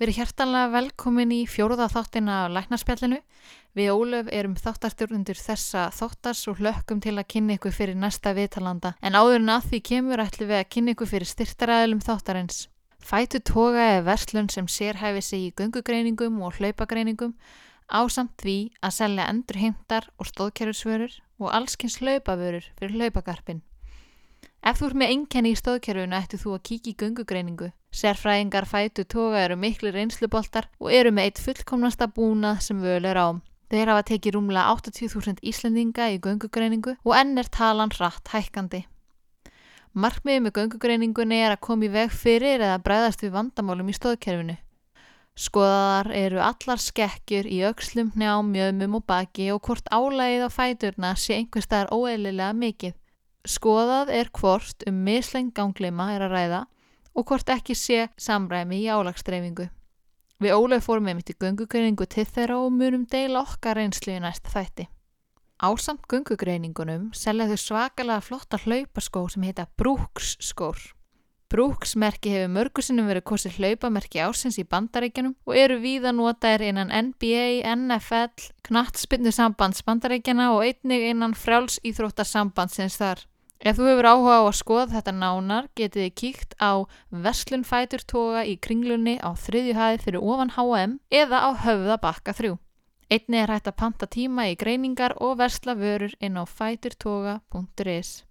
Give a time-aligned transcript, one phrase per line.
[0.00, 3.18] Verið hjertanlega velkomin í fjóruða þáttina á læknarspjallinu.
[3.76, 8.94] Við Ólöf erum þáttarstjórnundur þessa þáttars og hlökkum til að kynna ykkur fyrir næsta viðtalanda.
[9.04, 12.62] En áður en að því kemur ætlum við að kynna ykkur fyrir styrtaræðilum þáttarins.
[12.96, 17.36] Fætu toga er verslun sem sérhæfi sig í gungugreiningum og hlaupagreiningum
[17.92, 23.60] ásamt því að selja endurheimtar og stóðkerfisvörur og allskins hlaupavörur fyrir hlaupagarpin.
[24.60, 27.70] Ef þú ert með einkenni í stóðkerfinu ættu þú að kíkja í göngugreiningu.
[27.96, 33.16] Sérfræðingar fætu toga eru miklu reynsluboltar og eru með eitt fullkomnasta búnað sem völ er
[33.16, 33.28] á.
[33.72, 38.84] Þeir hafa tekið rúmlega 80.000 Íslendinga í göngugreiningu og enn er talan hratt hækkandi.
[39.96, 44.60] Markmiðið með göngugreiningunni er að koma í veg fyrir eða bræðast við vandamálum í stóðkerfinu.
[45.40, 51.14] Skoðaðar eru allar skekkjur í aukslum, njám, mjöðmum og baki og hvort álægið á fæturna
[51.16, 52.98] sé einhverstaðar óeililega mikið.
[53.48, 56.62] Skoðað er hvort um misleng ganglima er að ræða
[57.16, 59.70] og hvort ekki sé samræmi í álagstreifingu.
[60.40, 64.22] Við Ólef fórum með mitt í göngugreiningu til þeirra og munum deila okkar reynslu í
[64.24, 64.86] næsta þætti.
[65.60, 70.80] Ásamt göngugreiningunum selja þau svakalega flotta hlaupaskó sem heita Brooks skór.
[71.50, 76.92] Brooks merki hefur mörgusinnum verið kosið hlaupamerki ásins í bandaríkjanum og eru víða notaðir innan
[76.94, 83.26] NBA, NFL, knattspinnu sambands bandaríkjana og einnig innan frjáls íþróttasambandsins þar.
[83.60, 86.72] Ef þú hefur áhuga á að skoða þetta nánar getið þið kíkt á
[87.12, 92.56] Verslun Fæturtoga í kringlunni á þriðju hæði fyrir ofan H&M eða á höfða bakka þrjú.
[93.12, 98.24] Einni er hægt að panta tíma í greiningar og versla vörur inn á fæturtoga.is.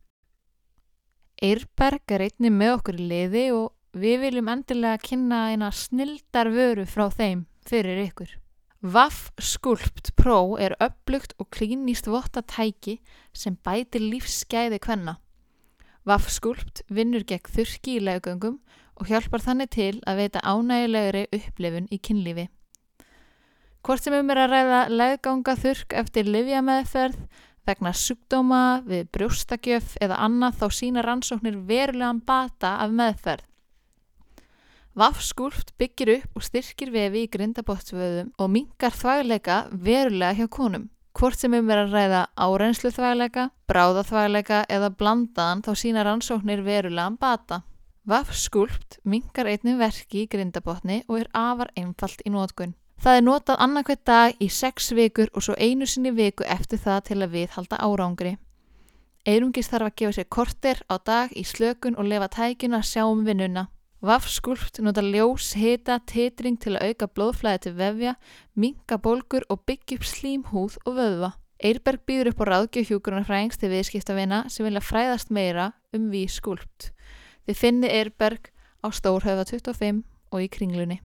[1.45, 6.89] Eirberg er einni með okkur í liði og við viljum endilega kynna eina snildar vöru
[6.89, 8.33] frá þeim fyrir ykkur.
[8.79, 13.01] Vaff Sculpt Pro er upplugt og klínist votta tæki
[13.35, 15.17] sem bætir lífsgæði hvenna.
[16.07, 18.55] Vaff Sculpt vinnur gegn þurki í legungum
[18.95, 22.47] og hjálpar þannig til að veita ánægilegri upplifun í kynlífi.
[23.83, 27.19] Hvort sem um er að ræða legganga þurk eftir livjameðferð,
[27.67, 33.48] vegna sjúkdóma, við brjóstakjöf eða annað þá sína rannsóknir verulegan bata af meðferð.
[34.99, 40.89] Vafskúlt byggir upp og styrkir vefi í grindabottsvöðum og mingar þvægleika verulega hjá konum.
[41.15, 46.65] Hvort sem um er að ræða árenslu þvægleika, bráða þvægleika eða blandaðan þá sína rannsóknir
[46.67, 47.61] verulegan bata.
[48.03, 52.75] Vafskúlt mingar einnig verki í grindabotni og er afar einfalt í nótgunn.
[52.99, 57.01] Það er notað annarkvært dag í sex vikur og svo einu sinni viku eftir það
[57.07, 58.35] til að viðhalda árangri.
[59.23, 63.05] Eirungis þarf að gefa sér korter á dag í slökun og lefa tækjuna að sjá
[63.07, 63.69] um vinnuna.
[63.99, 68.13] Vafskulpt nota ljós, hita, titring til að auka blóðflæði til vefja,
[68.55, 71.31] minka bólgur og byggja upp slímhúð og vöðva.
[71.59, 76.93] Eirberg býður upp á ráðgjöf hjúgrunarfræðings til viðskiptavina sem vilja fræðast meira um við skulpt.
[77.43, 81.01] Þið finni Eirberg á Stórhauða 25 og í kringlunni.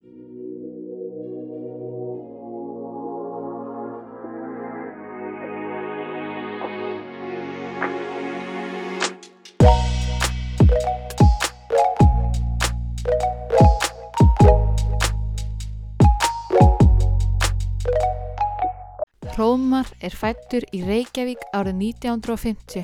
[19.33, 22.83] Hróðmar er fættur í Reykjavík árið 1950.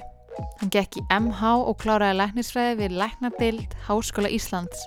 [0.58, 4.82] Hann gekk í MH og kláraði læknisfræði við Læknadild Háskóla Íslands.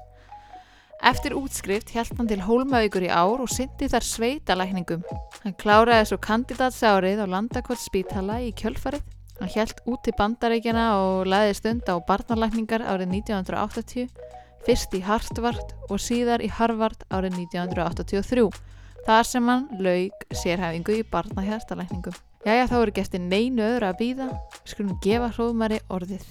[1.06, 5.06] Eftir útskrift held hann til Hólmavíkur í ár og syndi þar sveita lækningum.
[5.44, 9.06] Hann kláraði svo kandidatsárið á Landakvort spítala í kjölfarið.
[9.38, 14.10] Hann held út til bandaríkjana og laði stund á barnalækningar árið 1980,
[14.66, 18.50] fyrst í Hartvard og síðar í Harvard árið 1983
[19.06, 22.14] þar sem hann laug sérhæfingu í barnahjæstalækningum.
[22.42, 24.28] Jæja, þá eru gæsti neinu öðru að býða,
[24.62, 26.24] við skulum gefa hróðmari orðið.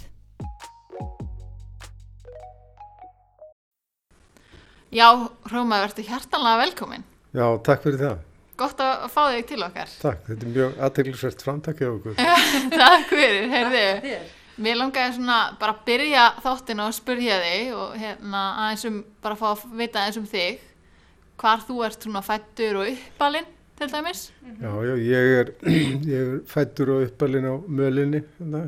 [4.91, 5.07] Já,
[5.47, 7.07] hróðmari, verður hjartanlega velkomin.
[7.31, 8.27] Já, takk fyrir það.
[8.59, 9.93] Gott að fá þig til okkar.
[10.01, 12.19] Takk, þetta er mjög aðteglisvert framtakið okkur.
[12.83, 14.17] takk fyrir, heyrðu.
[14.61, 19.37] Mér langaði svona bara að byrja þáttinu og spurja þig og hérna aðeins um, bara
[19.37, 20.59] að fá að vita aðeins um þig
[21.41, 23.47] hvar þú ert svona fættur og uppalinn
[23.79, 24.27] til dæmis?
[24.61, 25.51] Já, já, ég er,
[26.13, 28.61] ég er fættur og uppalinn á mölinni, hérna,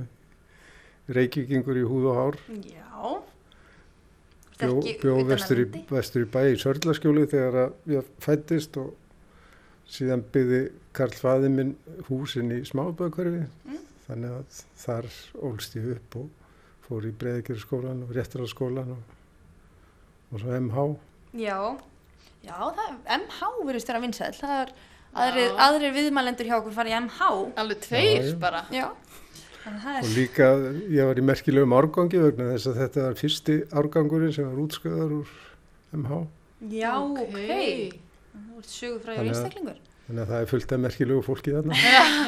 [1.13, 2.39] reykvikingur í húð og hár.
[2.65, 3.21] Já.
[4.63, 8.93] Bjó, bjó vestur, í, vestur í bæ í Sörlaskjóli þegar ég fættist og
[9.89, 10.61] síðan byggði
[10.95, 11.73] Karl Fæði minn
[12.07, 13.43] húsinn í smáböðkverfi.
[13.67, 13.81] Mm.
[14.07, 15.09] Þannig að þar
[15.49, 16.29] ólst ég upp og
[16.85, 19.17] fór í Breiðgjörðskólan og Réttararskólan og,
[20.31, 20.85] og svo MH.
[21.41, 21.57] Já.
[22.43, 24.71] Já, það, MH verðist vera vinsæl, það er
[25.23, 27.29] aðrir, aðrir viðmælendur hjá okkur farið í MH.
[27.63, 28.63] Alveg tveir já, bara.
[28.73, 28.87] Já.
[29.63, 30.49] Og líka,
[30.91, 35.15] ég var í merkilegum árgangi vegna þess að þetta var fyrsti árgangurinn sem var útsköðar
[35.21, 35.31] úr
[35.95, 36.19] MH.
[36.73, 37.21] Já, ok.
[37.29, 37.77] okay.
[38.33, 39.81] Þú ert sögufræður einstaklingur.
[40.03, 41.77] Þannig að það er fullt af merkilegu fólki þarna.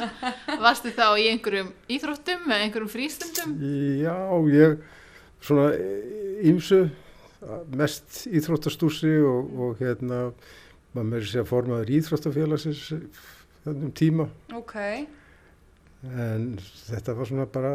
[0.63, 3.57] Varstu þá í einhverjum íþróttum eða einhverjum frístundum?
[3.99, 4.15] Já,
[4.55, 4.77] ég
[5.43, 5.67] svona
[6.45, 6.85] ímsu,
[7.75, 10.19] mest íþróttastúsi og, og hérna,
[10.95, 12.83] maður með þess að formaður íþróttafélagsins
[13.65, 14.27] þannum tíma.
[14.55, 14.75] Ok.
[16.05, 17.73] En þetta var svona bara,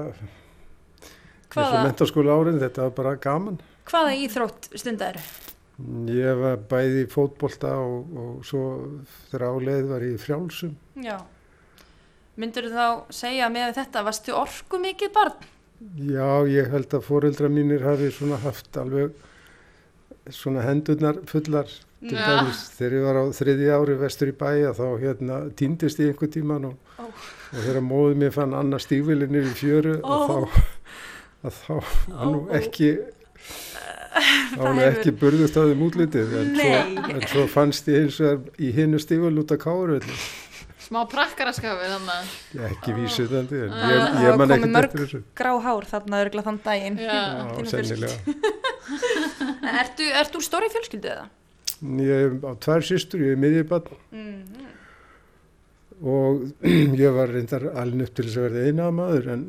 [1.51, 3.61] eins og mentarskóla árið, þetta var bara gaman.
[3.91, 5.19] Hvaða íþrótt stundar?
[6.11, 8.65] Ég var bæði í fótbolta og, og svo
[9.31, 10.75] þegar áleið var ég í frjálsum.
[11.01, 11.17] Já.
[12.41, 15.49] Myndur þá segja með þetta, varstu orku mikið barn?
[15.97, 19.17] Já, ég held að fóreldra mínir hafi svona haft alveg
[20.29, 21.71] svona hendurnar fullar.
[22.01, 22.41] Til ja.
[22.41, 22.63] dæmis.
[22.79, 26.71] Þegar ég var á þriði ári vestur í bæja þá hérna týndist ég einhver tíman
[26.71, 27.25] og, oh.
[27.53, 30.15] og þegar móðið mér fann annar stígvilinir í fjöru oh.
[30.15, 30.63] og þá,
[31.45, 32.95] að þá var nú ekki
[34.57, 38.49] þá er ekki burðust á þeim útlitið en svo, en svo fannst ég eins og
[38.57, 40.01] í hinnu stífal út af káru
[40.91, 45.21] smá prakkaraskafið þannig að ekki vísið þannig en ég, ég, ég man ekki eftir þessu.
[45.39, 46.99] grá hár þarna örgla þann daginn.
[47.05, 47.19] Já,
[47.71, 48.17] sennilega
[49.61, 51.29] Ertu, ertu úr stóri fjölskyldu eða?
[51.81, 54.67] Ég er á tvær sýstur, ég er miðjubann mm -hmm.
[56.03, 56.53] og
[57.05, 59.45] ég var reyndar alveg upp til þess að verða eina maður en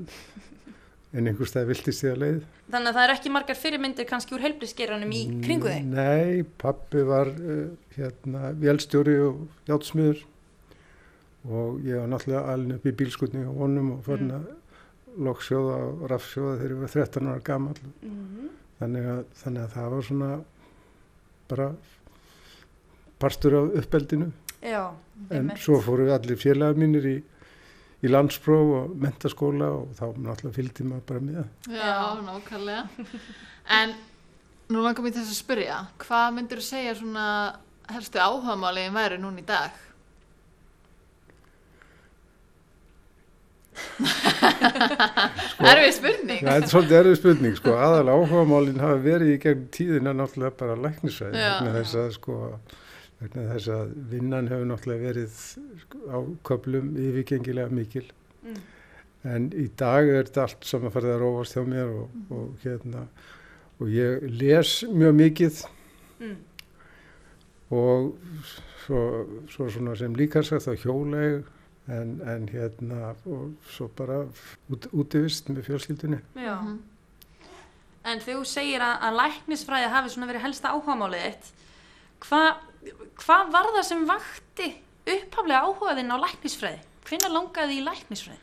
[1.11, 2.43] en einhverstað viltist ég að leið.
[2.71, 5.89] Þannig að það er ekki margar fyrirmyndir kannski úr helbrísgeranum í kringu þig?
[5.91, 7.65] Nei, pappi var uh,
[7.97, 10.23] hérna vélstjóri og hjátsmiður
[11.49, 14.57] og ég var náttúrulega alveg upp í bílskutning á honum og fann að mm.
[15.27, 17.77] lokksjóða og raffsjóða þegar ég var 13 ára gammal.
[18.01, 18.49] Mm -hmm.
[18.81, 19.09] Þannig,
[19.43, 20.31] þannig að það var svona
[21.51, 21.71] bara
[23.21, 24.31] parstur af uppeldinu.
[24.61, 24.83] Já,
[25.33, 27.17] en svo fóru allir félagar mínir í
[28.01, 33.09] í landspróf og mentaskóla og þá náttúrulega fylgdi maður bara með Já, nákvæmlega
[33.77, 33.93] En
[34.71, 37.25] nú langar mér þess að spyrja hvað myndir þú segja svona
[37.91, 39.77] helstu áhagamálið væri núna í dag?
[45.51, 49.67] Sko, Erfið spurning Það er svolítið erfið spurning sko, aðal áhagamálinn hafi verið í gegn
[49.75, 52.37] tíðina náttúrulega bara læknisvæði þess að sko
[53.21, 55.35] vegna þess að vinnan hefur náttúrulega verið
[56.09, 56.17] á
[56.47, 58.07] köplum yfirgengilega mikil
[58.41, 58.61] mm.
[59.29, 62.25] en í dag er þetta allt saman farið að róast hjá mér og, mm.
[62.37, 63.05] og hérna
[63.81, 65.61] og ég les mjög mikið
[66.21, 66.35] mm.
[67.77, 68.11] og
[68.85, 69.01] svo,
[69.53, 71.41] svo svona sem líkarsagt þá hjóleg
[71.89, 74.25] en, en hérna og svo bara
[74.71, 76.79] út, útivist með fjölskyldunni Já -hmm.
[78.03, 81.53] En þú segir að, að læknisfræði hafi svona verið helsta áhagamálið eitt
[82.19, 82.55] hvað
[83.21, 84.69] hvað var það sem vakti
[85.05, 86.79] upphaflega áhugaðinn á læknisfræði?
[87.05, 88.39] Hvinna langaði í læknisfræði?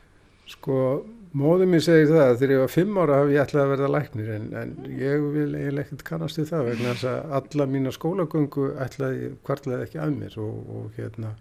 [0.49, 0.75] Sko,
[1.37, 3.89] móðið mér segir það að þegar ég var fimm ára hafi ég ætlaði að verða
[3.93, 7.93] læknir en, en ég vil eiginlega ekkert kannast í það vegna þess að alla mína
[7.93, 11.35] skólagöngu ætlaði, hvartlaði ekki að mér og, og hérna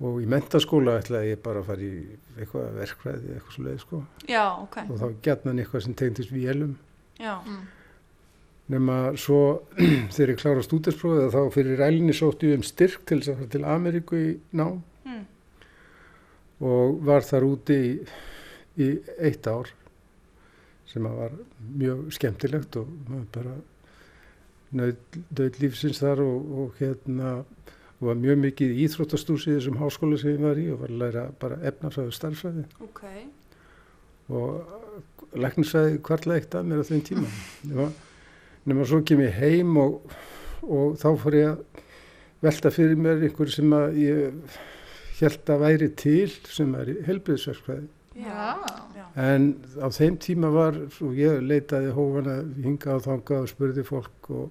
[0.00, 2.02] og í mentaskóla ætlaði ég bara að fara í
[2.36, 4.02] eitthvað verkfræði, eitthvað svo leið sko.
[4.28, 4.82] Já, ok.
[4.84, 6.76] Og þá gætna hann eitthvað sem tegndist vélum.
[7.16, 7.38] Já.
[7.40, 7.64] Mm
[8.72, 9.62] nema svo
[10.14, 14.30] þegar ég klára stúdinsprófið þá fyrir rælinni sótti ég um styrk til til Ameríku í
[14.58, 15.24] nám mm.
[16.66, 17.92] og var þar úti í,
[18.82, 19.70] í eitt ár
[20.90, 21.38] sem að var
[21.76, 23.56] mjög skemmtilegt og maður bara
[24.76, 27.38] nöð lífsins þar og, og hérna
[27.96, 31.02] og var mjög mikið íþróttastús í þessum háskóla sem ég var í og var að
[31.02, 33.24] læra bara efnafræðu starfræði okay.
[34.28, 37.32] og læknisæði hvarlega eitt að mér á þeim tíma.
[37.62, 37.96] Það var
[38.66, 40.16] nema svo kem ég heim og,
[40.66, 41.84] og þá fór ég að
[42.44, 44.56] velta fyrir mér einhver sem að ég
[45.20, 47.88] held að væri til sem er helbriðsverkfræði
[49.16, 49.48] en
[49.80, 54.50] á þeim tíma var og ég leitaði hófana hinga á þanga og spurði fólk og,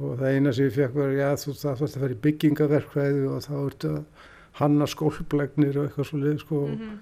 [0.00, 3.26] og það eina sem ég fekk var já þú það þarfst að fara í byggingaverkfræði
[3.30, 6.66] og þá ertu að hanna skólplegnir og eitthvað svo leið sko.
[6.66, 6.98] Mm -hmm.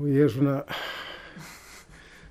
[0.00, 0.56] og ég er svona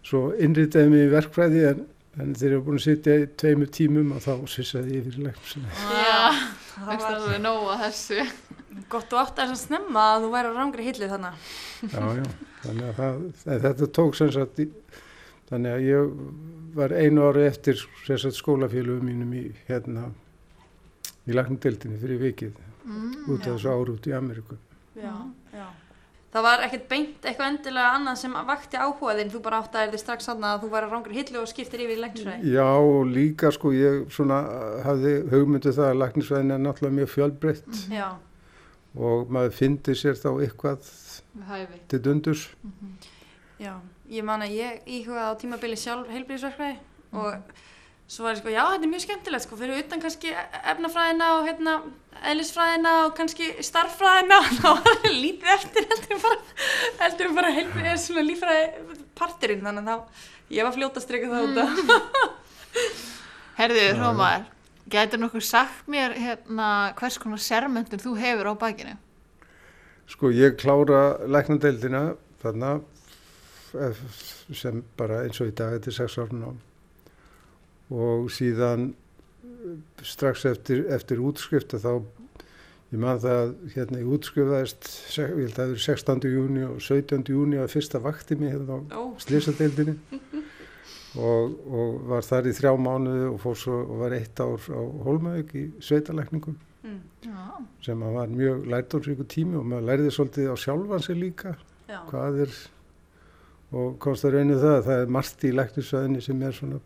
[0.03, 1.88] svo innritaði mig í verkfræði en
[2.19, 5.67] en þeir eru búin að sitja í tveimu tímum og þá svissaði ég fyrir leiknum
[5.95, 6.31] Já,
[6.73, 8.25] það var alveg nóga þessu.
[8.91, 11.45] Gott og átt að snemma að þú væri á rángri hilli þannig
[11.93, 12.25] Já, já,
[12.65, 14.67] þannig að það, þetta tók sem sagt í,
[15.51, 16.17] þannig að ég
[16.75, 20.08] var einu ári eftir sagt, skólafélögum mínum í hérna
[21.27, 24.58] í lagnumdeldinni fyrir vikið mm, út af þessu áru út í Ameríku.
[24.98, 25.13] Já,
[25.53, 25.67] já.
[26.34, 29.93] það var ekkert beint eitthvað endilega annað sem vakti áhugaðinn, þú bara átt að er
[29.93, 32.67] þið strax sann að þú var að rángur hillu og skiptir yfir í læknisvæði Já,
[33.12, 34.41] líka sko ég svona
[34.88, 37.72] hafði hugmyndu það að læknisvæðin er náttúrulega mjög fjölbreytt.
[37.91, 38.27] Mm.
[38.91, 40.88] og maður fyndi sér þá eitthvað
[41.48, 41.77] Hæfi.
[41.88, 43.10] til dundus mm -hmm.
[43.62, 43.75] Já,
[44.12, 47.60] ég man að ég íhugaði á tímabili sjálf heilbríðisverkvæði mm og
[48.12, 50.32] svo var ég sko, já þetta er mjög skemmtilegt sko, fyrir utan kannski
[50.74, 51.75] efnafræðina og hérna
[52.32, 56.39] eðlisfræðina og kannski starffræðina þá var það lítið eftir heldur um bara,
[57.03, 60.25] heldur um bara heilbrið eða svona lífræði parturinn þannig að þá,
[60.58, 61.72] ég var fljóta að streka það út af
[63.62, 64.46] Herðu, Rómar,
[64.91, 66.68] getur nokkur sagt mér hérna
[67.00, 68.98] hvers konar sermöndun þú hefur á bakinu?
[70.12, 72.10] Sko, ég klára læknadeildina
[72.44, 72.80] þarna
[74.53, 76.51] sem bara eins og í dag þetta er 6 árun á
[77.91, 78.91] og síðan
[80.05, 81.91] strax eftir, eftir útskrifta þá
[82.91, 86.25] ég man það hérna í útskrifaðist ég held að það eru 16.
[86.33, 87.21] júni og 17.
[87.31, 89.13] júni að fyrsta vakti mig hérna á oh.
[89.21, 89.95] slísadeildinni
[91.29, 94.81] og, og var þar í þrjá mánuði og fór svo og var eitt ár á
[95.07, 96.99] Holmavík í sveitalækningum mm.
[97.85, 101.55] sem var mjög lærdónsvíku tími og maður læriði svolítið á sjálfansi líka
[101.87, 102.01] Já.
[102.09, 102.61] hvað er
[103.71, 106.79] og komst að rauninu það að það er margt í læknisvæðinni sem er svona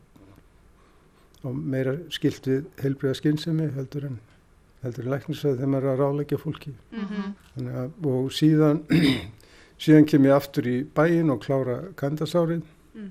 [1.53, 4.19] meira skilt við heilbriða skynsemi heldur en
[4.83, 7.73] heldur en læknisvæði þegar maður er að ráleggja fólki mm -hmm.
[7.81, 8.83] að, og síðan
[9.85, 12.61] síðan kem ég aftur í bæin og klára kandasárið
[12.93, 13.09] mm.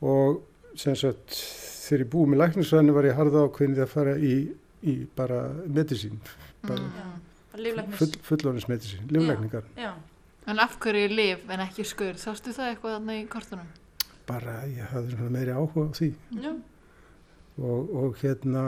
[0.00, 0.42] og
[0.74, 1.36] sem sagt
[1.82, 4.36] þegar ég búið með læknisvæðinu var ég harða ákveðin að fara í,
[4.82, 6.20] í bara medisín
[6.62, 7.92] bara mm.
[7.98, 9.66] full, fullónismedisín, livlækningar
[10.50, 12.18] En af hverju liv en ekki skur?
[12.18, 13.68] Sástu það eitthvað þannig í kortunum?
[14.26, 16.08] Bara ég hafði meiri áhuga á því
[16.42, 16.52] Já.
[17.62, 18.62] Og, og hérna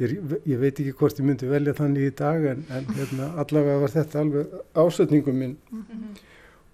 [0.00, 0.16] ég,
[0.48, 3.94] ég veit ekki hvort ég myndi velja þannig í dag en, en hérna, allavega var
[3.94, 6.18] þetta alveg ásötningum minn mm -hmm.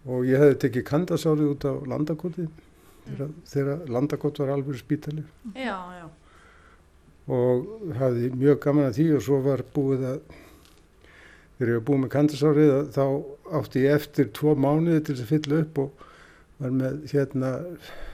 [0.06, 3.34] og ég hefði tekið kandasárið út á landakoti mm.
[3.44, 5.24] þegar landakot var alveg spítali
[5.54, 6.08] Já, já
[7.30, 10.38] og hafði mjög gaman að því og svo var búið að
[11.60, 13.02] þegar ég var búið með kandasárið þá
[13.58, 16.06] átti ég eftir tvo mánuði til þess að fylla upp og
[16.60, 17.50] var með hérna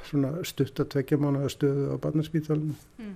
[0.08, 3.12] svona stutt að tvekja mánuða stöðu á barnaspítalunum mm.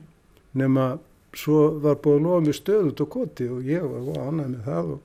[0.62, 0.86] nema
[1.34, 4.62] svo var búið að lofa mér stöðu út á koti og ég var ánæg með
[4.68, 5.02] það og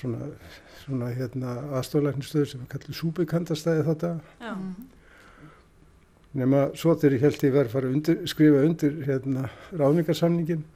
[0.00, 0.28] svona,
[0.82, 4.12] svona hérna aðstoflæknistöðu sem við kallum súbykandastæði þetta
[4.42, 4.68] mm.
[6.42, 10.66] nema svo þegar ég held ég verið að fara undir, skrifa undir hérna ráðningarsamningin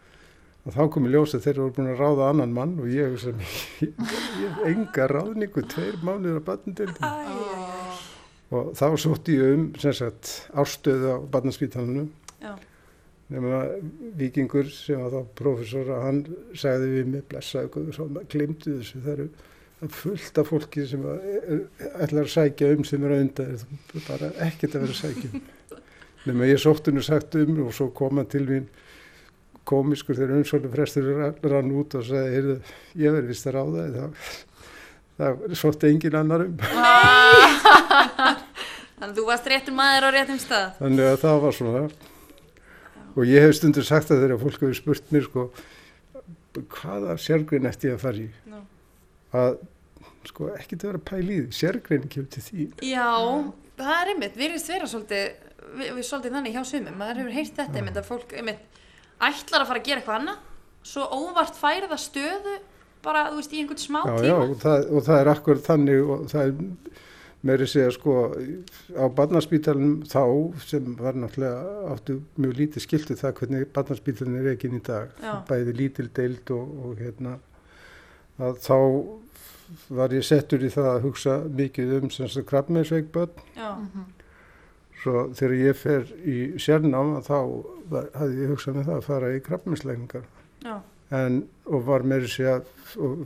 [0.66, 3.18] og þá kom ég ljósa þegar þeir voru búin að ráða annan mann og ég
[3.84, 7.12] ég hef enga ráðningu, tveir mánuður á batnindildinu
[8.48, 12.10] og þá sótt ég um sagt, árstöðu á batnarskvítalunum
[13.28, 13.62] nema
[14.16, 16.20] vikingur sem var þá profesor og hann
[16.56, 19.02] sagði við mig blessaðu og svo glimtu þessu.
[19.04, 19.28] Það eru
[19.94, 23.60] fullt af fólki sem ætlar að sækja um sem eru undan.
[24.06, 25.46] Bara ekkert að vera að sækja um.
[26.28, 28.70] Nema ég sótt hennu sagt um og svo kom hann til mín
[29.68, 31.08] komiskur þegar umsvöldu frestur
[31.52, 32.56] rann út og sagði, heyrðu,
[33.02, 34.28] ég verði vist að ráða það,
[35.20, 35.32] það
[35.62, 36.54] svolítið engin annar um.
[38.98, 40.70] Þannig að þú varst réttum maður á réttum stað.
[40.80, 41.82] Þannig að það var svona.
[43.14, 45.44] Og ég hef stundur sagt að þegar fólk hefur spurt mér sko,
[46.74, 48.28] hvaða sérgrein ætti ég að fara í?
[48.50, 48.64] No.
[49.38, 49.60] að
[50.26, 51.46] sko ekki til að vera pæl í því.
[51.60, 53.06] Sérgrein kemur til því Já,
[53.78, 55.24] það er einmitt, við erum sverað svolítið
[55.78, 56.98] við, við svolítið þannig hjá sumum.
[56.98, 58.82] Maður hefur heyrt þetta einmitt að fólk einmitt
[59.18, 60.44] ætlar að fara að gera eitthvað annað
[60.88, 62.56] svo óvart færið að stöðu
[63.04, 65.62] bara, þú veist, í einhvern smá já, tíma já, og, það, og það er akkur
[65.66, 67.04] þannig og það er
[67.48, 68.14] meiri segja sko
[68.98, 70.22] á barnaspítalunum þá
[70.66, 75.12] sem var náttúrulega áttu mjög lítið skiltið það hvernig barnaspítalun er ekki inn í dag
[75.22, 75.32] já.
[75.46, 77.36] bæði lítil deild og, og hérna
[78.42, 78.76] að þá
[79.94, 84.06] var ég settur í það að hugsa mikið um sem sagt krabmeisveikbönn já mm -hmm.
[84.98, 87.36] Svo þegar ég fer í sérnám þá
[88.18, 90.24] hafði ég hugsað með það að fara í krabbminsleikningar
[91.66, 92.72] og var með þessi að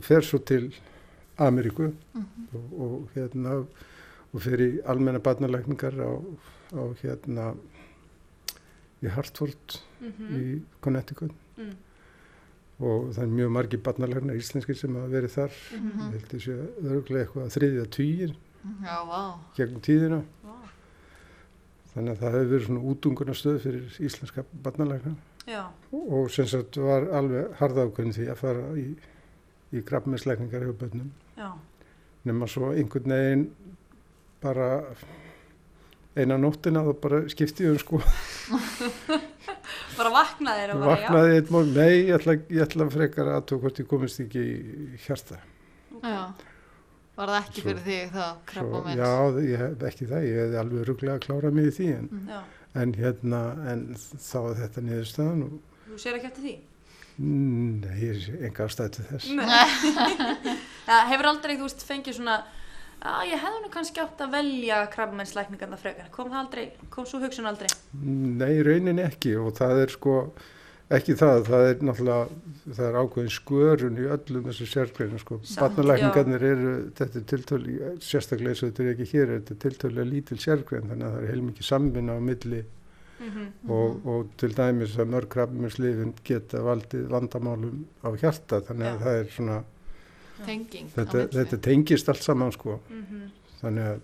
[0.05, 0.65] fer svo til
[1.41, 2.47] Ameríku mm -hmm.
[2.53, 3.55] og, og hérna
[4.33, 6.11] og fer í almenna barnalækningar á,
[6.73, 7.53] á hérna
[9.01, 10.37] í Hartford mm -hmm.
[10.37, 11.75] í Connecticut mm.
[12.79, 16.13] og það er mjög margi barnalæknar íslenskir sem hafa verið þar -hmm.
[16.13, 18.35] ég held að öruglega eitthvað að þriðja týjir
[19.55, 20.23] gegnum tíðina
[21.93, 25.15] þannig að það hefur verið svona útungunarstöð fyrir íslenska barnalækna
[25.91, 28.85] og sem sagt var alveg harðákveðin því að fara í,
[29.73, 31.11] í grafmessleikningar hjá bönnum
[32.23, 33.45] nema svo einhvern veginn
[34.43, 34.69] bara
[36.15, 38.01] eina nóttina þá bara skipti um sko.
[39.93, 43.79] Bara vaknaði þér vaknaði eitt mál, nei ég ætla, ég ætla frekar að tók hvort
[43.81, 45.37] ég komist ekki í hjarta.
[46.01, 46.33] Já
[47.13, 49.01] Var það ekki svo, fyrir því það krabba með?
[49.03, 49.11] Já,
[49.45, 52.45] ég hef ekki það, ég hef alveg rugglega að klára mig í því en, mm.
[52.83, 55.43] en hérna, en þá er þetta niðurstöðan.
[55.91, 56.55] Þú sér ekki eftir því?
[57.21, 59.29] Nei, ég er enga ástæði til þess.
[60.89, 62.39] ja, hefur aldrei, þú veist, fengið svona
[63.03, 67.19] að ég hefði nú kannski átt að velja krabbamennslækningarna frekar, kom það aldrei, kom svo
[67.21, 67.69] hugsun aldrei?
[68.01, 70.17] Nei, raunin ekki og það er sko
[70.89, 72.27] ekki það, það er náttúrulega,
[72.67, 75.39] það er ákveðin skörun í öllum þessu sérgreinu sko.
[75.59, 80.07] Barnalækningarnir eru, þetta er tiltölu, sérstaklega eins og þetta er ekki hér, þetta er tiltölu
[80.09, 82.63] lítil sérgrein þannig að það er heilmikið samvinna á milli
[83.23, 83.71] mm -hmm.
[83.71, 89.03] og, og til dæmis að mörg krabbmennslifin geta valdið vandamálum á hjarta þannig að Já.
[89.03, 89.63] það er svona
[90.45, 93.29] tenging þetta, þetta tengist allt saman sko mm -hmm.
[93.61, 94.01] þannig að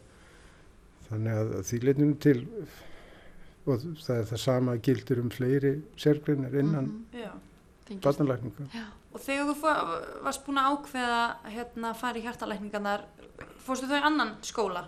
[1.10, 2.48] þannig að því leitnum til
[3.70, 8.02] og það er það sama gildur um fleiri sérgrinnar innan mm -hmm.
[8.04, 9.56] barnalækninga og þegar þú
[10.24, 11.24] varst búin að ákveða
[11.56, 13.06] hérna að fara í hjartalækningarnar
[13.66, 14.88] fórstu þau í annan skóla?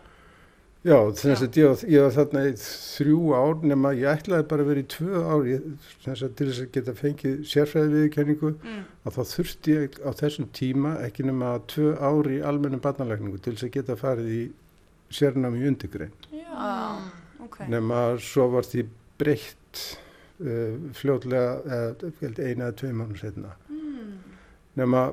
[0.81, 4.69] Já, þess að ég, ég var þarna í þrjú ár nema ég ætlaði bara að
[4.71, 5.67] vera í tvö ár ég,
[6.01, 8.79] þess að til þess að geta fengið sérfræði viðkenningu mm.
[9.05, 13.53] að þá þurfti ég á þessum tíma ekki nema tvö ár í almennum barnalækningu til
[13.53, 14.41] þess að geta farið í
[15.13, 16.17] sérnam í undirgrein
[17.51, 17.67] okay.
[17.72, 18.86] nema svo var því
[19.22, 19.84] breytt
[20.41, 24.15] uh, fljóðlega uh, eina eða tvei mánu setna mm.
[24.79, 25.10] nema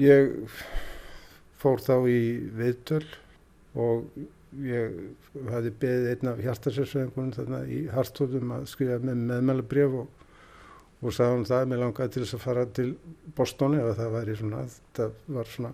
[0.00, 0.32] ég
[1.62, 2.22] fór þá í
[2.56, 3.04] viðtöl
[3.78, 4.08] og
[4.60, 4.96] ég
[5.48, 10.10] hafi beðið einn af hjartarsessöðingunum þarna í Hartóðum að skrifa með meðmælabrjöf og,
[11.00, 12.88] og sagði hann það, mér langaði til þess að fara til
[13.36, 14.64] Bostoni og það væri svona,
[14.98, 15.72] það var svona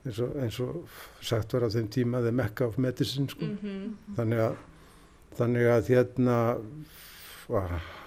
[0.00, 0.98] eins og, eins og
[1.30, 3.44] sagt var á þeim tíma the mecca of medicine sko.
[3.44, 4.16] Mm -hmm.
[4.16, 4.58] þannig að
[5.38, 6.38] þannig að hérna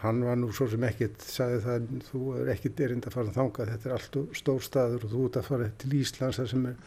[0.04, 3.66] hann var nú svo sem ekkert sagði það, þú er ekkert erind að fara þanga,
[3.72, 6.78] þetta er allt stór staður og þú ert að fara til Íslands það sem er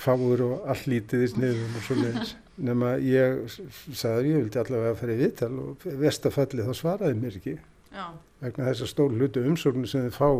[0.00, 2.34] fáur og alllítið í sniðum og svo leiðis
[2.68, 3.58] nema ég
[3.96, 8.06] sagði ég vildi allavega að fara í vittal og vestafalli þá svaraði mér ekki Já.
[8.40, 10.30] vegna þess að stór hlutu umsóknu sem þið fá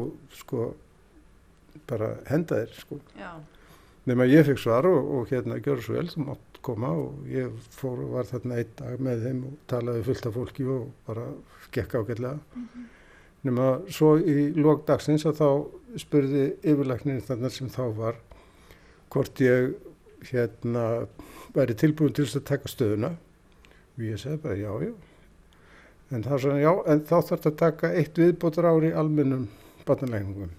[0.40, 0.70] sko
[1.90, 3.30] bara henda þér sko Já.
[4.08, 7.54] nema ég fikk svar og, og hérna gjör svo vel þú mátt koma og ég
[7.74, 11.26] fór var þarna einn dag með þeim og talaði fullt af fólki og bara
[11.74, 12.38] gekk ágætlega.
[12.54, 12.86] Mm -hmm.
[13.42, 15.50] nema svo í lókdagsins að þá
[16.02, 18.16] spurði yfirlæknin þarna sem þá var
[19.08, 19.76] hvort ég
[20.32, 21.06] hérna
[21.54, 23.10] væri tilbúin til þess að taka stöðuna.
[23.96, 24.92] Og ég segi bara já, já.
[26.10, 29.48] En þá sagði já, en þá þarf þetta að taka eitt viðbótar ári í almennum
[29.86, 30.50] barnalækningum.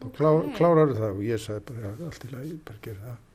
[0.00, 0.16] Og okay.
[0.16, 1.12] klá, kláraru það.
[1.16, 3.33] Og ég sagði bara allt í lagi, bara gera það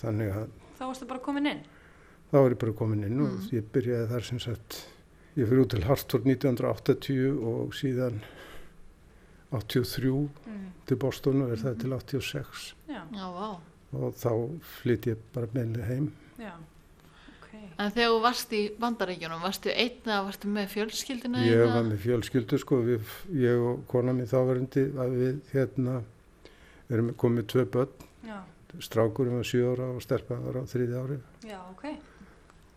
[0.00, 1.64] þannig að þá varstu bara komin inn
[2.30, 3.26] þá var ég bara komin inn mm.
[3.26, 4.78] og ég byrjaði þar sem sagt
[5.36, 8.22] ég fyrir út til Hartford 1980 og síðan
[9.54, 10.62] 83 mm.
[10.88, 13.02] til Boston og er það til 86 Já.
[13.14, 13.60] Já, wow.
[13.96, 14.32] og þá
[14.80, 16.52] flytt ég bara meðlega heim Já,
[17.36, 17.62] okay.
[17.78, 21.46] En þegar þú varst í bandaríkjunum varstu einn eða varstu með fjölskyldina?
[21.46, 21.78] Ég eða?
[21.78, 26.02] var með fjölskyldu sko við, ég og kona mér þáverandi við hérna
[26.92, 28.04] erum komið tvö börn
[28.84, 31.18] strákurum var 7 ára og stelpa var á þriði ári.
[31.46, 31.86] Já, ok.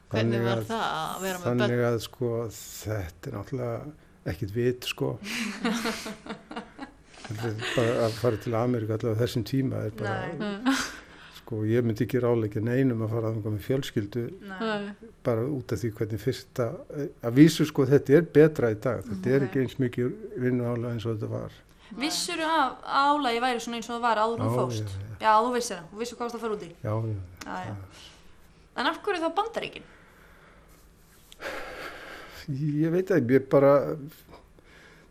[0.10, 1.60] Hvernig var það að vera með börn?
[1.64, 5.12] Þannig að sko þetta er náttúrulega ekkit vit sko.
[7.30, 10.74] Bara að fara til Ameríka allavega þessum tíma er bara
[11.38, 14.90] sko ég myndi ekki ráleika neinum að fara aðeins með fjölskyldu Nei.
[15.26, 16.68] bara út af því hvernig fyrsta
[17.26, 19.02] að vísu sko þetta er betra í dag.
[19.06, 19.36] Þetta Nei.
[19.36, 21.58] er ekki eins mikið vinnu álega eins og þetta var
[21.98, 24.90] Vissur þú að álægi væri svona eins og það var áður og fóst?
[24.90, 25.22] Já, já.
[25.26, 26.94] já, þú vissir það, þú vissir hvað það fara úti Já,
[27.46, 27.76] já, já.
[28.80, 29.88] En af hverju þá bandaríkinn?
[32.50, 33.74] ég veit að ég bara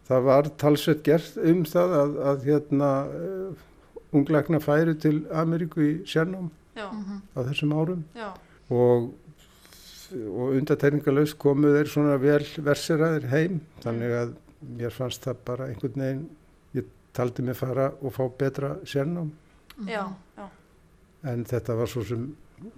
[0.09, 3.65] það var talsveit gert um það að, að hérna uh,
[4.17, 7.23] ungleikna færi til Ameríku í sérnám mhm.
[7.37, 8.33] á þessum árum Já.
[8.73, 9.11] og
[10.09, 14.31] og undatæringalauðs komu þeir svona vel versiraðir heim þannig að
[14.79, 16.23] mér fannst það bara einhvern veginn
[17.17, 19.31] taldi mig fara og fá betra sérnám
[19.87, 20.05] já,
[20.37, 20.49] já.
[21.25, 22.29] en þetta var svo sem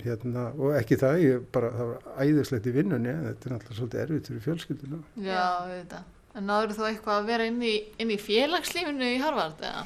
[0.04, 4.02] hérna, og ekki það, ég bara, það var æðislegt í vinnunni, þetta er náttúrulega svolítið
[4.04, 5.00] erfitt fyrir fjölskylduna.
[5.24, 6.02] Já, þetta.
[6.36, 9.82] En náður þú eitthvað að vera inn í, inn í félagslífinu í Harvard, eða?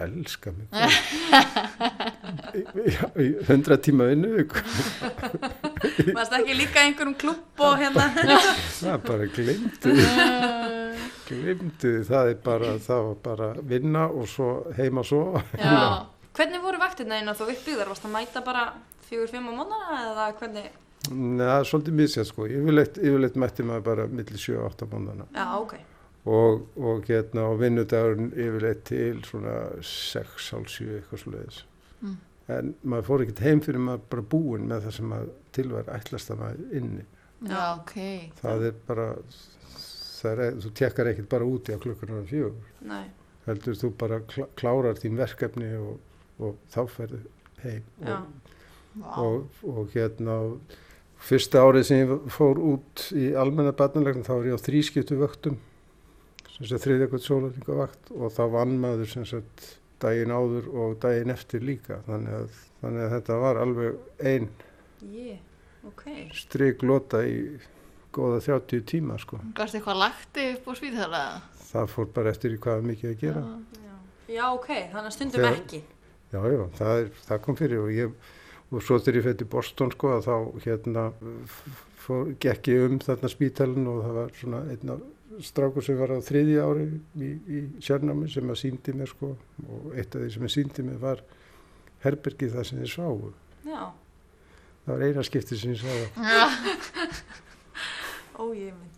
[0.00, 0.66] Elska mig.
[2.94, 4.46] Já, í hundra tíma vinnu.
[4.48, 8.08] Varst það ekki líka einhverjum klubb og hérna?
[8.16, 9.92] Það er bara glimtu.
[11.28, 15.22] Glimtu, það er bara, það var bara vinna og svo heima svo.
[15.58, 16.04] Já.
[16.34, 17.90] Hvernig voru vaktirna einn að þú uppbyggðar?
[17.92, 18.64] Varst það mæta bara
[19.06, 20.70] fjögur, fimm á mónana eða hvernig?
[21.12, 22.46] Nei, það er svolítið misjað sko.
[22.48, 25.26] Yfirleitt, yfirleitt mætti maður bara millir 7-8 mónana.
[25.36, 25.74] Já, ok.
[26.24, 31.64] Og, og hérna á vinnudagurinn yfirleitt til svona 6-7 eitthvað sluðis.
[32.00, 32.14] Mm.
[32.54, 36.32] En maður fór ekkert heim fyrir maður bara búin með það sem maður tilværi ætlast
[36.32, 37.04] að maður inni.
[37.44, 37.94] Já, ok.
[38.40, 39.08] Það er bara,
[40.30, 42.72] er, þú tekkar ekkert bara úti á klukkunar fjögur.
[42.88, 43.04] Nei.
[43.44, 44.20] Heldur þú bara
[44.56, 45.98] klárar þín verkefni og,
[46.40, 47.26] og þá ferður
[47.64, 48.24] heim og,
[49.20, 50.38] og, og hérna
[51.24, 55.56] fyrsta árið sem ég fór út í almenna barnalegn þá var ég á þrískiptu vöktum
[56.54, 59.66] sem sé þriðjakvöld sólartingavakt og þá vann maður sem sagt
[60.02, 64.50] daginn áður og daginn eftir líka þannig að, þannig að þetta var alveg einn
[65.08, 65.40] yeah,
[65.88, 66.28] okay.
[66.36, 67.38] stryglota í
[68.14, 69.40] góða 30 tíma sko.
[69.58, 71.24] Gast eitthvað lagti upp á svíðhæla?
[71.70, 73.42] Það fór bara eftir í hvað mikið að gera.
[73.42, 73.96] Já, já.
[74.36, 75.82] já ok, þannig að stundum Þegar, ekki.
[76.34, 78.14] Já, já, það, er, það kom fyrir og ég,
[78.70, 81.04] og svo þegar ég fætti Boston sko að þá hérna
[82.04, 84.98] fór, gekk ég um þarna spítalinn og það var svona einna
[85.42, 86.86] strákur sem var á þriðja ári
[87.18, 90.86] í, í sérnámi sem að síndi mér sko og eitt af því sem að síndi
[90.86, 91.22] mér var
[92.04, 93.30] herbergið það sem þið sváu.
[93.64, 93.82] Já.
[94.84, 97.23] Það var eina skipti sem ég sá það.
[98.38, 98.92] Ó ég minn.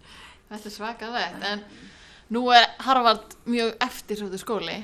[0.47, 1.65] Þetta er svakaðvegt, en
[2.35, 4.77] nú er Harvard mjög eftirsóttu skóli.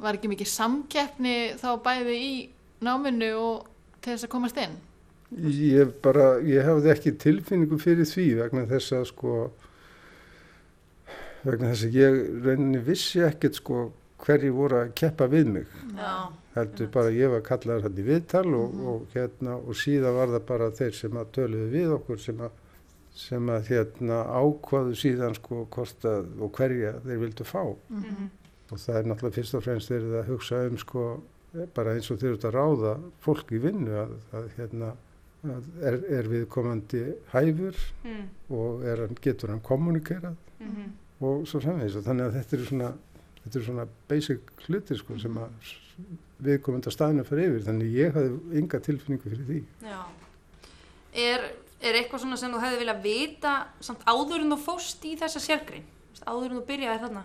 [0.00, 2.32] Var ekki mikið samkeppni þá bæði í
[2.84, 3.66] náminu og
[4.00, 4.78] til þess að komast inn?
[5.30, 9.34] Ég bara, ég hefði ekki tilfinningu fyrir því vegna þess að sko,
[11.44, 13.84] vegna þess að ég reyni vissi ekkert sko
[14.24, 15.76] hverju voru að keppa við mig.
[15.96, 16.32] Já.
[16.56, 18.88] Heldur bara ég var kallaður hann í viðtal og, mm -hmm.
[18.90, 22.58] og hérna og síðan var það bara þeir sem að töluðu við okkur sem að
[23.16, 28.30] sem að hérna ákvaðu síðan sko hvort að og hverja þeir vildu fá mm -hmm.
[28.70, 31.04] og það er náttúrulega fyrst og fremst þeir að hugsa um sko
[31.74, 34.92] bara eins og þeir eru að ráða fólk í vinnu að, að hérna
[35.42, 38.24] að er, er viðkomandi hæfur mm.
[38.54, 40.90] og er, getur hann kommunikerað mm -hmm.
[41.26, 42.92] og svo framvegis og þannig að þetta eru svona
[43.42, 45.50] þetta eru svona basic hlutir sko sem að
[46.38, 50.00] viðkomandi að staðinu fyrir yfir þannig ég hafði ynga tilfinningu fyrir því Já
[51.12, 51.40] Er
[51.80, 53.52] er eitthvað svona sem þú hefði viljað vita
[53.84, 55.86] samt áður en þú fóst í þessa sérgrein?
[56.26, 57.22] Áður en þú byrjaði þarna?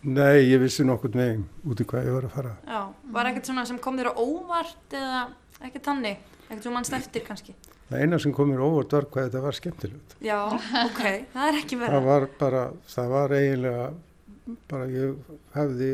[0.00, 2.52] Nei, ég vissi nokkur neginn út í hvað ég var að fara.
[2.64, 2.80] Já,
[3.16, 5.24] var ekkert svona sem kom þér á óvart eða
[5.66, 7.56] ekkert tannig, ekkert sem mannst eftir kannski?
[7.90, 10.14] Það eina sem kom mér óvart var hvað þetta var skemmtilegt.
[10.22, 10.38] Já,
[10.86, 11.02] ok,
[11.34, 12.62] það er ekki verið Það var bara,
[12.94, 13.88] það var eiginlega
[14.70, 15.90] bara ég hefði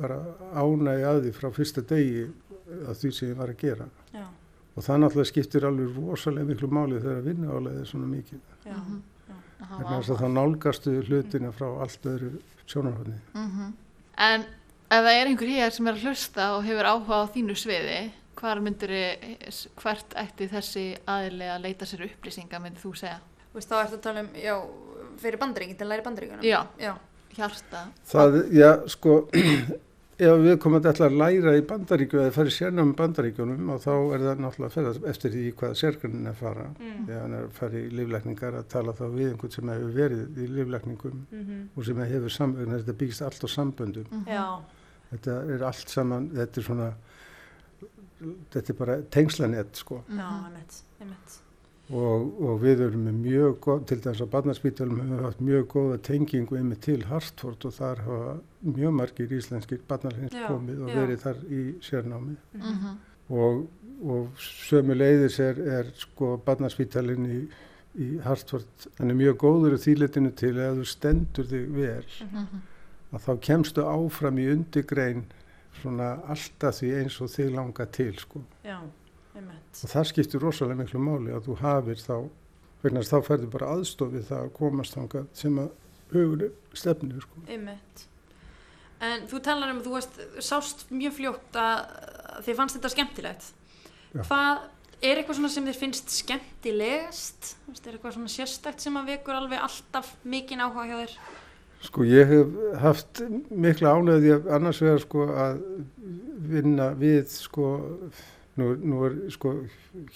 [0.00, 0.20] bara
[0.56, 2.26] ánægi að því frá fyrsta degi
[2.86, 3.88] að því sem ég var að gera
[4.74, 9.02] og það náttúrulega skiptir alveg rosalega miklu máli þegar vinnuálega er svona mikið já, mhm.
[9.58, 12.32] þannig að þá nálgastu hlutina frá allt öðru
[12.66, 13.72] sjónarhóðni mm -hmm.
[14.20, 14.42] En
[14.90, 18.00] ef það er einhver hér sem er að hlusta og hefur áhuga á þínu sviði
[18.40, 23.20] hvert ætti þessi aðilega að leita sér upplýsinga myndir þú segja?
[23.50, 24.54] Þú veist þá ertu að tala um já,
[25.20, 26.94] fyrir bandaríkinn til að læra bandaríkunum Já, já.
[27.36, 29.16] hjarta Það, já, sko
[30.20, 34.24] ef við komum að læra í bandaríkju eða fara í sérnum bandaríkjunum og þá er
[34.26, 37.02] það náttúrulega að ferða eftir því hvað sérgrunin er að fara mm.
[37.08, 40.40] þegar hann er að fara í líflækningar að tala þá við einhvern sem hefur verið
[40.44, 41.62] í líflækningum mm -hmm.
[41.74, 44.64] og sem hefur sambund þetta byggst allt á sambundum mm -hmm.
[45.10, 46.90] þetta er allt saman þetta er svona
[48.52, 50.02] þetta er bara tengslanett sko
[51.00, 51.40] einmitt
[51.90, 55.96] Og, og við erum með mjög góð, til dæmis á barnaspítalum hefur haft mjög góða
[56.06, 60.98] tengingu einmitt til Hartford og þar hafa mjög margir íslenskir barnarhengst komið og já.
[61.00, 63.00] verið þar í sérnámi mm -hmm.
[63.40, 63.66] og,
[64.04, 67.40] og sömu leiðis er, er sko barnaspítalin í,
[67.98, 72.38] í Hartford, hann er mjög góður í þýletinu til að þú stendur þig vel mm
[72.38, 72.62] -hmm.
[73.12, 75.24] að þá kemstu áfram í undirgrein
[75.82, 78.42] svona alltaf því eins og þig langa til sko.
[78.62, 78.78] Já
[79.48, 82.16] og það skiptir rosalega miklu máli að þú hafir þá
[82.82, 85.70] vegna þá færður bara aðstofið það að komast þangað sem að
[86.14, 87.44] hugur stefnir sko.
[89.00, 91.78] En þú talar um að þú veist, sást mjög fljótt að
[92.44, 93.48] þið fannst þetta skemmtilegt.
[94.10, 94.24] Já.
[94.26, 94.64] hvað
[95.06, 97.52] er eitthvað sem þið finnst skemmtilegast?
[97.70, 101.14] Er eitthvað svona sérstækt sem að vekur alveg alltaf mikinn áhuga hjá þér?
[101.80, 105.62] Sko ég hef haft mikla ánöði annars vegar sko að
[106.50, 107.70] vinna við sko
[108.58, 109.52] Nú, nú er sko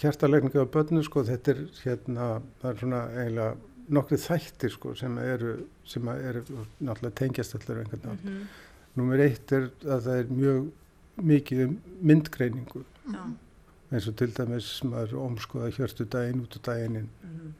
[0.00, 2.28] hjertalegninga á börnu sko þetta er hérna
[2.60, 3.54] það er svona eiginlega
[3.94, 5.54] nokkrið þættir sko sem eru
[5.86, 6.42] sem eru
[6.80, 8.24] náttúrulega tengjast allir einhvern veginn.
[8.24, 8.46] Mm -hmm.
[8.96, 10.70] Númer eitt er að það er mjög
[11.16, 13.34] mikið um myndgreiningu mm.
[13.90, 17.52] eins og til dæmis maður omskoða hjörstu daginn út á daginn mm -hmm.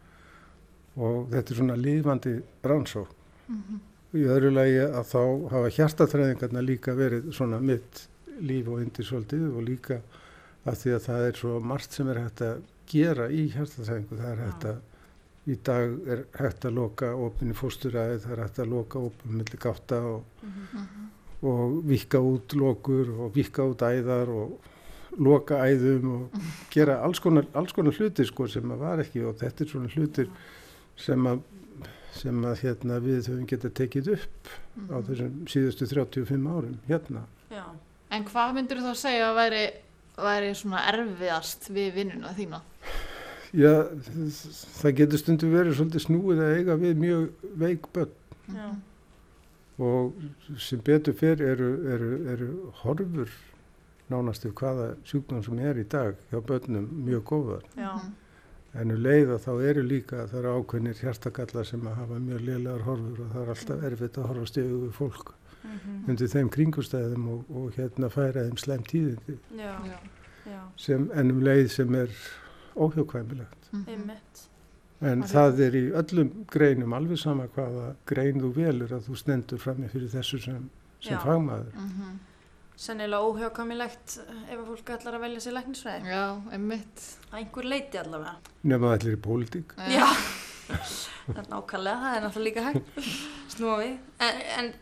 [1.03, 3.09] og þetta er svona lífandi rannsók.
[3.49, 3.79] -hmm.
[4.15, 8.09] Í öðru lagi að þá hafa hjertatræðingarna líka verið svona mitt
[8.41, 10.01] líf og undir svolítið og líka
[10.65, 14.31] af því að það er svo margt sem er hægt að gera í hjartasæðingu það
[14.33, 14.83] er hægt að
[15.45, 19.61] í dag er hægt að loka opinni fósturæði, það er hægt að loka opinni millir
[19.61, 21.09] gáta og, mm -hmm.
[21.51, 24.61] og vika út lokur og vika út æðar og
[25.19, 29.37] loka æðum og gera alls konar, alls konar hlutir sko sem að var ekki og
[29.39, 30.31] þetta er svona hlutir
[30.97, 31.41] sem að,
[32.13, 34.95] sem að hérna, við höfum getað tekið upp mm -hmm.
[34.95, 37.27] á þessum síðustu 35 árum hérna.
[37.51, 37.65] Já.
[38.11, 39.65] En hvað myndur þú þá segja að væri
[40.19, 42.61] væri svona erfiðast við vinnuna þína?
[43.55, 43.87] Já,
[44.81, 48.15] það getur stundu verið svolítið snúið að eiga við mjög veik börn
[48.51, 48.67] Já.
[49.79, 52.49] og sem betur fyrr eru, eru, eru
[52.83, 53.31] horfur
[54.11, 57.65] nánast yfir hvaða sjúknum sem er í dag hjá börnum mjög góðar.
[57.79, 57.95] Já.
[58.75, 62.45] En um leið að þá eru líka það eru ákveðnir hjartakallar sem að hafa mjög
[62.49, 66.09] liðlegar horfur og það er alltaf erfitt að horfa stöðu við fólk Mhm.
[66.09, 69.73] undir þeim kringustæðum og, og hérna færa þeim slem tíðindi Já.
[69.89, 69.99] Já.
[70.47, 70.61] Já.
[70.77, 72.11] sem ennum leið sem er
[72.77, 73.71] óhjókvæmilegt.
[73.73, 73.89] Mhm.
[73.89, 74.45] Einmitt.
[75.01, 79.17] En Það það er í öllum greinum alveg sama hvaða grein þú velur að þú
[79.21, 81.75] stendur frammi fyrir þessu sem, sem fagmaður.
[81.75, 82.15] Mhm.
[82.77, 84.17] Sennilega óhjákamilegt
[84.51, 86.09] ef að fólk ætlar að velja sér læknisfræði.
[86.11, 86.23] Já,
[86.53, 87.03] einmitt.
[87.33, 88.37] Að einhver leiti allavega.
[88.65, 89.75] Nefna það allir í pólitík.
[89.95, 90.09] Já,
[91.29, 93.13] það er nákvæmlega, það er náttúrulega líka hægt,
[93.55, 93.95] snúa við.
[94.19, 94.73] En, en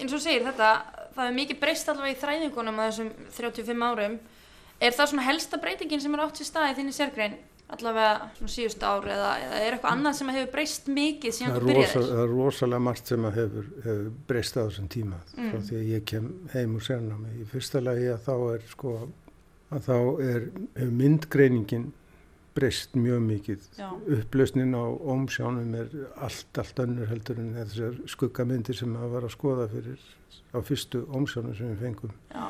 [0.00, 0.72] eins og segir þetta,
[1.14, 4.18] það er mikið breyst allavega í þræðingunum á þessum 35 árum.
[4.82, 7.34] Er það svona helsta breytingin sem er átt sér staði þinni sérgrein,
[7.72, 11.68] allavega svona síðustu ár eða, eða er eitthvað annað sem hefur breyst mikið síðan þú
[11.70, 11.92] byrjaðir?
[12.10, 15.50] það er rosalega margt sem að hefur, hefur breyst á þessum tíma Mm.
[15.52, 17.30] frá því að ég kem heim úr sérnámi.
[17.40, 18.90] Í fyrsta lagi að þá er sko
[19.72, 21.86] að þá er myndgreiningin
[22.56, 23.68] breyst mjög mikið.
[23.78, 23.88] Já.
[24.16, 29.34] Upplausnin á ómsjánum er allt, allt önnur heldur en þessar skuggamyndir sem að var að
[29.36, 30.02] skoða fyrir
[30.52, 32.16] á fyrstu ómsjánum sem við fengum.
[32.32, 32.48] Já,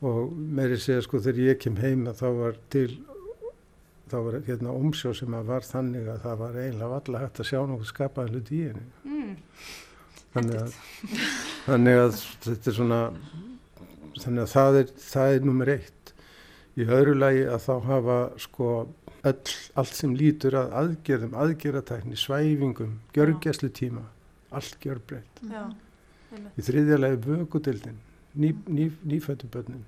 [0.00, 2.88] Og meiri segja sko þegar ég kem heim að þá var til
[4.10, 7.48] þá var hérna ómsjá sem að var þannig að það var eiginlega valla hægt að
[7.50, 8.86] sjá nokkuð skapaðan hlut í henni.
[9.04, 9.36] mm.
[10.30, 10.74] Þannig að,
[11.66, 13.00] þannig að þetta er svona,
[14.22, 16.12] þannig að það er, það er nummer eitt.
[16.78, 18.68] Í öðru lagi að þá hafa sko
[19.24, 24.02] öll, allt sem lítur að aðgerðum, aðgerðatækni, svæfingum, gjörgæslu tíma,
[24.50, 25.40] allt gjörbreytt.
[25.50, 25.64] já,
[26.30, 26.46] Mhm.
[26.58, 27.96] Í þriðja lagi vökudildin,
[28.38, 29.82] ný, ný, nýfættubönnin.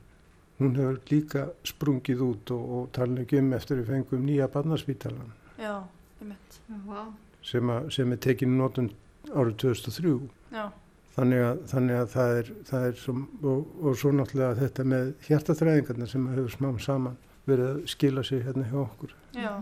[0.58, 5.30] Hún hefur líka sprungið út og, og talin ekki um eftir við fengum nýja barnaspítalan
[5.58, 5.84] Já,
[6.20, 6.58] einmitt.
[6.88, 7.12] Vá.
[7.42, 8.90] sem, að, sem er tekin í nótun
[9.30, 10.28] árið 2003.
[10.52, 10.70] Já,
[11.16, 15.14] Þannig að, þannig að það er, það er som, og, og svo náttúrulega þetta með
[15.28, 17.16] hjartaþræðingarna sem hefur smám saman
[17.48, 19.14] verið að skila sig hérna hjá okkur.
[19.34, 19.52] já,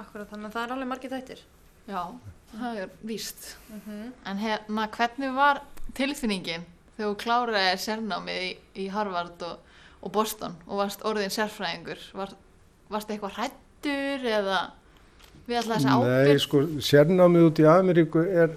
[0.00, 1.42] akkurat, þannig að það er alveg margir þættir.
[1.88, 2.02] Já,
[2.54, 3.56] það er víst.
[3.72, 5.62] Mm En hérna, hvernig var
[5.98, 6.64] tilfinningin
[6.96, 8.52] þegar þú kláraði sérnámið í,
[8.84, 9.58] í Harvard og,
[10.02, 11.98] og Boston og varst orðin sérfræðingur?
[12.14, 12.34] Var,
[12.92, 14.60] varst eitthvað hrættur eða
[15.48, 16.42] við alltaf þessa Nei, ábyrgð?
[16.44, 18.54] sko, sérnámið út í Ameríku er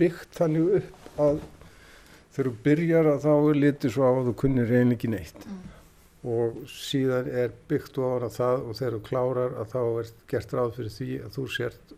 [0.00, 1.40] byggt þannig upp að
[2.36, 5.46] þegar þú byrjar að þá er litið svo á að þú kunnir eiginlega ekki neitt.
[5.46, 5.60] Mm.
[6.26, 10.54] Og síðan er byggt ofan að það og þegar þú klárar að þá er gert
[10.58, 11.94] ráð fyrir því að þú sért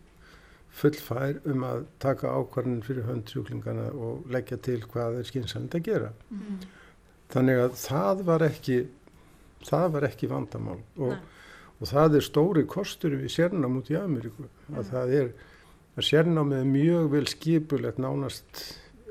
[0.78, 6.12] fullfær um að taka ákvarðin fyrir höndjúklingana og leggja til hvað er skynsamt að gera.
[6.30, 6.60] Mm.
[7.32, 8.78] Þannig að það var ekki,
[9.66, 11.16] það var ekki vandamál og,
[11.80, 14.90] og það er stóri kostur við sérnám út í Ameríku að Mm.
[14.92, 15.32] það er
[15.98, 18.60] að sérnámið er mjög vel skipulegt nánast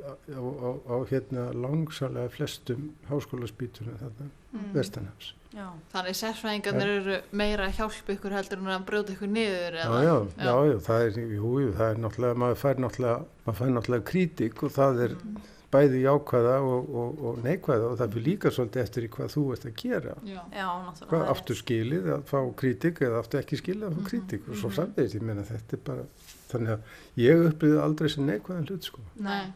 [0.07, 4.71] á, á, á, hérna langsalega flestum háskólaspítunum þarna Mm.
[4.73, 5.33] vestanhafs.
[5.53, 9.83] Já, Þannig sérfræðingarnir eru meira að hjálpa ykkur heldur en að brjóta ykkur niður Já,
[9.83, 9.99] eða?
[10.03, 13.71] já, já, já, það er, jú, jú, það er náttúrulega, maður fær náttúrulega, maður fær
[13.75, 15.37] náttúrulega kritik og það er Mm.
[15.71, 19.43] bæði jákvæða og, og, og neikvæða og það fyrir líka svolítið eftir í hvað þú
[19.53, 20.15] ert að gera.
[20.23, 20.41] Já.
[20.55, 21.09] já, náttúrulega.
[21.11, 24.55] Hvað aftur skilið að fá kritik eða aftur ekki skilið að fá Mhm, kritik og
[24.55, 24.75] svo mhm.
[24.77, 26.03] framvegis, ég meina þetta er bara,
[26.49, 26.79] þannig að
[27.17, 28.99] ég upplýði aldrei sem neikvæðan hlut, sko.
[29.19, 29.51] Nei,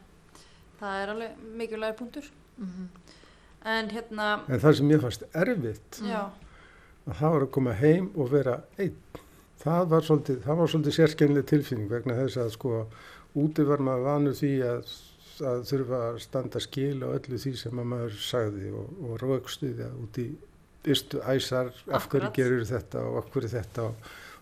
[0.81, 2.29] það er alveg mikilvægur punktur.
[2.57, 2.87] Mhm.
[3.71, 6.07] En hérna, En það sem ég fannst erfitt, Mm.
[6.09, 6.21] já,
[7.07, 8.95] að það var að koma heim og vera einn.
[9.61, 12.87] Það var svolítið, það var svolítið sérskennlega tilfinning vegna þess að sko
[13.37, 14.95] úti var maður vanur því að,
[15.45, 19.85] að þurfa að standa skil á öllu því sem að maður sagði og, og raukstuði
[20.01, 20.25] út í
[20.89, 23.95] ystu æsar af hverju gerur þetta og af hverju þetta og,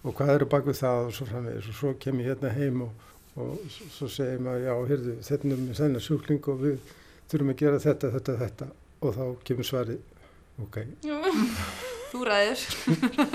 [0.06, 2.82] og hvað eru bak við það og svo framvegis og svo kem ég hérna heim
[2.88, 2.90] og,
[3.36, 3.58] og
[3.94, 6.80] svo segir maður já, heyrðu, þetta er með þennan sjúkling og við
[7.30, 8.68] þurfum að gera þetta, þetta, þetta
[9.02, 10.00] og þá kemur svarið,
[10.66, 10.82] ok,
[12.12, 12.66] þú ræður.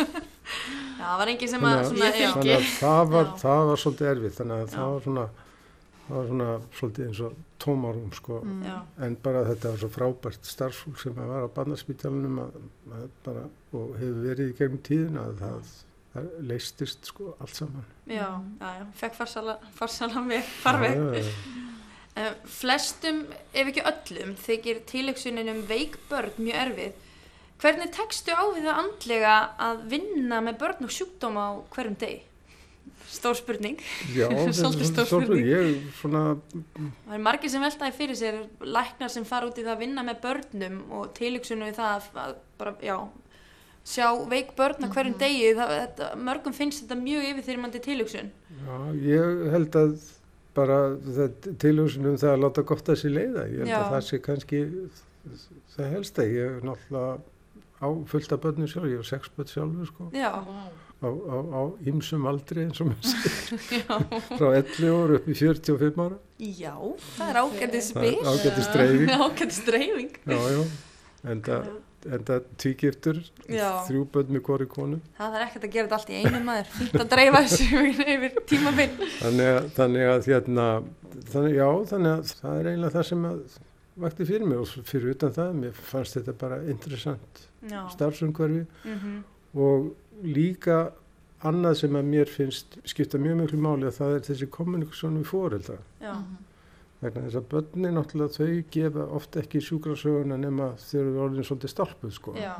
[0.98, 4.60] já, það var enginn sem að, Þannig að- það var, það var svolítið erfitt þannig
[4.60, 4.74] að Já.
[4.76, 5.26] það var svona
[6.04, 8.58] það var svona svolítið eins og tómarum sko Mm.
[8.66, 8.74] já,
[9.06, 11.48] en bara þetta var svo frábært starfsfólk sem að var á
[13.24, 15.70] bara, og hefur verið í gegnum tíðina að það,
[16.14, 18.28] það leistist sko allt saman já,
[18.60, 20.98] já, já, fekk farsala, farsala með farveg.
[20.98, 21.62] Já, já.
[22.14, 27.00] Uh, flestum, ef ekki öllum, þykir tilöksunin um veik börn mjög erfið.
[27.64, 32.22] Hvernig tekstu á við það andlega að vinna með börn og sjúkdóma á hverjum degi?
[33.14, 33.78] Stór spurning.
[34.12, 34.26] Já,
[34.58, 35.48] Svolítið stór spurning.
[35.48, 36.22] Ég svona,
[36.52, 40.04] Það er margir sem veltaði fyrir sér, læknar sem fara út í það að vinna
[40.06, 42.96] með börnum og tilöksunum við það að, að bara, já,
[43.84, 45.20] sjá veik börn að hverjum mhm.
[45.20, 48.30] degi, það, þetta, mörgum finnst þetta mjög yfirþyrmandi tilhugsun.
[48.64, 49.96] Já, ég held að
[50.54, 50.78] bara
[51.60, 53.80] tilhugsunum það að láta gott að sér leiða, ég held Já.
[53.80, 54.60] að það sé kannski
[55.74, 57.14] það helst að ég er náttúrulega
[57.84, 60.08] á fullta börnum sjálf, ég er sex börn sjálfur sko.
[60.14, 60.30] Já.
[61.04, 63.58] Á ýmsum aldri eins og sér,
[64.38, 66.20] frá 11 ára upp í 45 ára.
[66.38, 66.74] Já,
[67.18, 68.14] það er ágættið spil.
[68.22, 69.12] Ágættið streifing.
[69.26, 70.14] Ágættið streifing.
[70.24, 70.62] Já, já,
[71.34, 71.68] en það
[72.04, 75.00] en það tvíkiptur þrjú börn með hvori konu.
[75.18, 76.72] Það er ekkert að gera þetta allt í einu maður.
[76.78, 77.82] Fýtt að dreifa þessu
[78.14, 80.66] yfir tímafinn þannig að, þannig að hérna,
[81.32, 83.60] þannig, já, þannig að það er eiginlega það sem að
[84.04, 84.64] vakti fyrir mig.
[84.64, 87.44] Og fyrir utan það mér fannst þetta bara interessant
[87.94, 88.64] starfsumhverfi.
[88.84, 89.20] Mm -hmm.
[89.64, 89.92] og
[90.24, 90.80] líka
[91.44, 95.20] annað sem að mér finnst skipta mjög mjög mjög máli að það er þessi kommunikasjónu
[95.20, 96.12] við fóreldra já.
[96.14, 96.53] Mhm
[97.02, 102.14] vegna þess að börni náttúrulega þau gefa ofta ekki sjúkrasöguna nema þau orðin svolítið stálpuð
[102.16, 102.34] sko.
[102.38, 102.54] Já,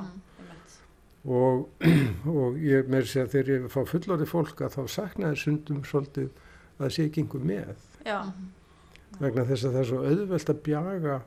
[1.24, 1.68] og,
[2.42, 6.28] og ég með þess að þegar ég fá fullorði fólk að þá saknaði sundum svolítið
[6.28, 7.74] að það sé ekki einhver með.
[8.04, 8.18] Já.
[9.20, 11.18] vegna þess að það er svo auðvelt að bjaga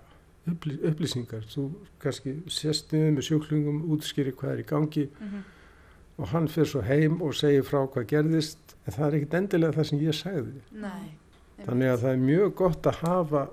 [0.52, 1.46] upplý, upplýsingar.
[1.50, 1.68] Þú
[2.04, 5.46] kannski sést niður með sjúklingum útskýri hvað er í gangi mm -hmm.
[6.18, 9.78] og hann fyrir svo heim og segir frá hvað gerðist en það er ekkit endilega
[9.80, 10.62] það sem ég sagði.
[10.72, 11.16] Nei
[11.64, 13.48] þannig að það er mjög gott að hafa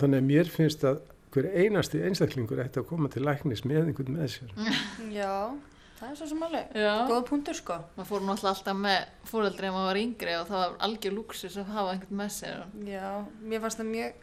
[0.00, 1.00] þannig að mér finnst að
[1.36, 4.52] hver einasti einstaklingur ætti að koma til læknis með einhvern með sér.
[5.18, 5.52] Já,
[5.98, 6.76] það er svo sem alveg.
[7.10, 7.78] Góð punktur sko.
[7.96, 8.98] Maður fór náttúrulega alltaf með
[9.30, 12.62] fóröldri ef maður var yngri og það var algjör lúksus að hafa einhvern með sér.
[12.88, 13.08] Já,
[13.44, 14.22] mér fannst það mjög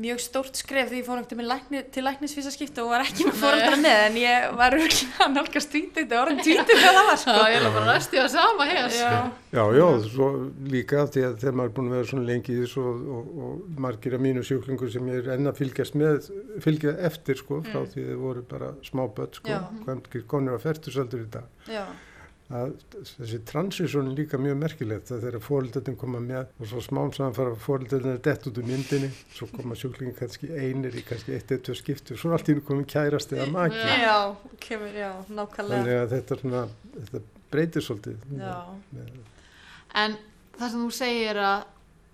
[0.00, 3.78] mjög stórt skref því ég fór náttúrulega lækni, til læknisvísaskipta og var ekki með fóröldra
[3.82, 7.20] með en ég var örgulega að nálgast tvítið þetta var orðin tvítið þegar það var
[7.22, 7.34] sko.
[7.36, 9.18] Já, ég er bara næst í að sama hér sko.
[9.52, 10.28] Já, já, svo
[10.72, 13.82] líka að þegar maður er búin að vera svona lengi í þessu og, og, og
[13.86, 16.30] margir af mínu sjúklingur sem ég er enna fylgjast með
[16.64, 17.90] fylgjað eftir sko, frá mm.
[17.92, 21.84] því þið voru bara smá börn sko, hvað konur að fertusaldur í dag Já
[22.52, 22.72] að
[23.08, 27.36] þessi transisjón er líka mjög merkilegt að þegar fóröldöldin koma með og svo smám saman
[27.36, 31.54] fara fóröldöldin að dett út úr myndinni svo koma sjúklingi kannski einir í kannski eitt
[31.54, 33.80] eitt og skiptu og svo allt í nú komum kærast eða maki.
[34.02, 34.18] Já,
[34.66, 35.78] kemur, já, nákvæmlega.
[35.78, 36.64] Þannig að þetta, svona,
[36.98, 38.26] þetta breytir svolítið.
[38.40, 38.56] Já.
[40.02, 40.18] En
[40.58, 41.64] það sem þú segir að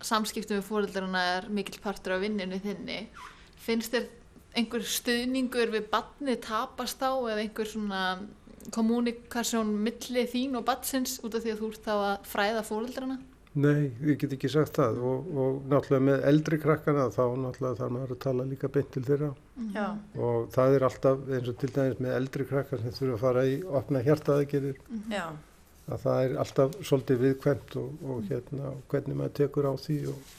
[0.09, 3.01] samskiptum við fóröldaruna er mikil partur af vinninu þinni
[3.59, 4.07] finnst þér
[4.57, 8.03] einhver stuðningur við badni tapast á eða einhver svona
[8.75, 13.19] kommunikasjón milli þín og batsins út af því að þú ert þá að fræða fóröldrana?
[13.57, 17.93] Nei, ég get ekki sagt það og, og náttúrulega með eldri krakkana þá náttúrulega þarf
[17.95, 19.29] maður að tala líka beint til þeirra
[19.73, 19.85] Já.
[20.21, 23.45] og það er alltaf eins og til dæmis með eldri krakkar sem þurfa að fara
[23.49, 25.41] í opna hjartaðegirir mhm.
[25.89, 30.31] að það er alltaf svolítið viðkvæmt og, og hérna hvernig maður tekur á því og,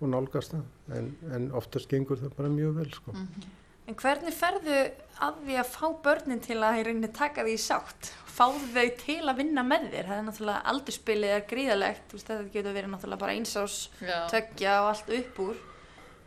[0.00, 3.12] og nálgast það en, en oftast gengur það bara mjög vel sko.
[3.12, 3.54] Mm -hmm.
[3.86, 4.78] En hvernig ferðu
[5.22, 8.10] að því að fá börnin til að í rauninni taka því sátt?
[8.36, 10.08] Fáðu þau til að vinna með þér?
[10.08, 13.76] Það er náttúrulega aldurspilið er gríðalegt, veist, þetta getur verið náttúrulega bara einsás,
[14.32, 15.62] tökja og allt upp úr.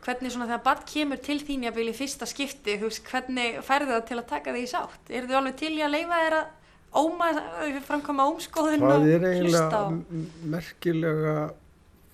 [0.00, 3.60] Hvernig svona þegar barn kemur til þín í að byrja í fyrsta skipti, veist, hvernig
[3.66, 5.12] ferðu það til að taka því sátt?
[5.12, 6.46] Er þau alveg til í að leifa þér að
[7.04, 7.28] óma,
[7.86, 9.04] framkoma ómskoðun og hlusta á?
[9.04, 9.82] Það er eiginlega
[10.56, 11.34] merkilega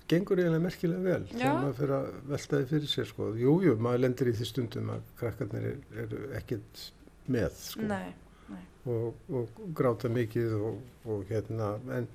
[0.07, 3.27] gengur eiginlega merkilega vel þegar maður fyrir að velta þið fyrir sér sko.
[3.35, 5.67] Jújú, jú, maður lendir í því stundum að krakkarnir
[6.03, 6.85] eru er ekkert
[7.27, 7.87] með sko.
[7.89, 8.13] nei,
[8.53, 8.63] nei.
[8.87, 10.79] Og, og gráta mikið og,
[11.11, 12.07] og hérna en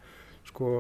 [0.48, 0.72] sko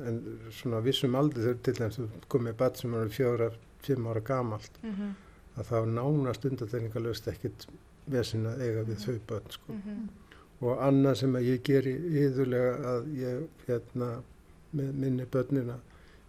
[0.00, 0.22] en
[0.56, 3.50] svona vissum aldrei þegar til dæmis þú komið bat sem er fjóra,
[3.84, 5.12] fimm ára gamalt mm -hmm.
[5.60, 7.66] að það nánast undatækningalöst ekkert
[8.06, 9.72] vesin að eiga við þau börn sko.
[9.72, 10.08] Mm -hmm.
[10.60, 14.22] og annað sem að ég geri yðurlega að ég hérna
[14.72, 15.76] með minni börnina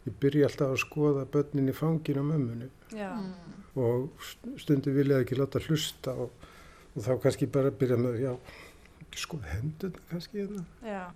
[0.08, 3.32] ég byrja alltaf að skoða börnin í fangin á mömmunu mm.
[3.80, 4.28] og
[4.62, 6.34] stundu viljaði ekki láta hlusta og,
[6.94, 8.34] og þá kannski bara byrja með já,
[9.20, 10.66] skoða hendun kannski hérna.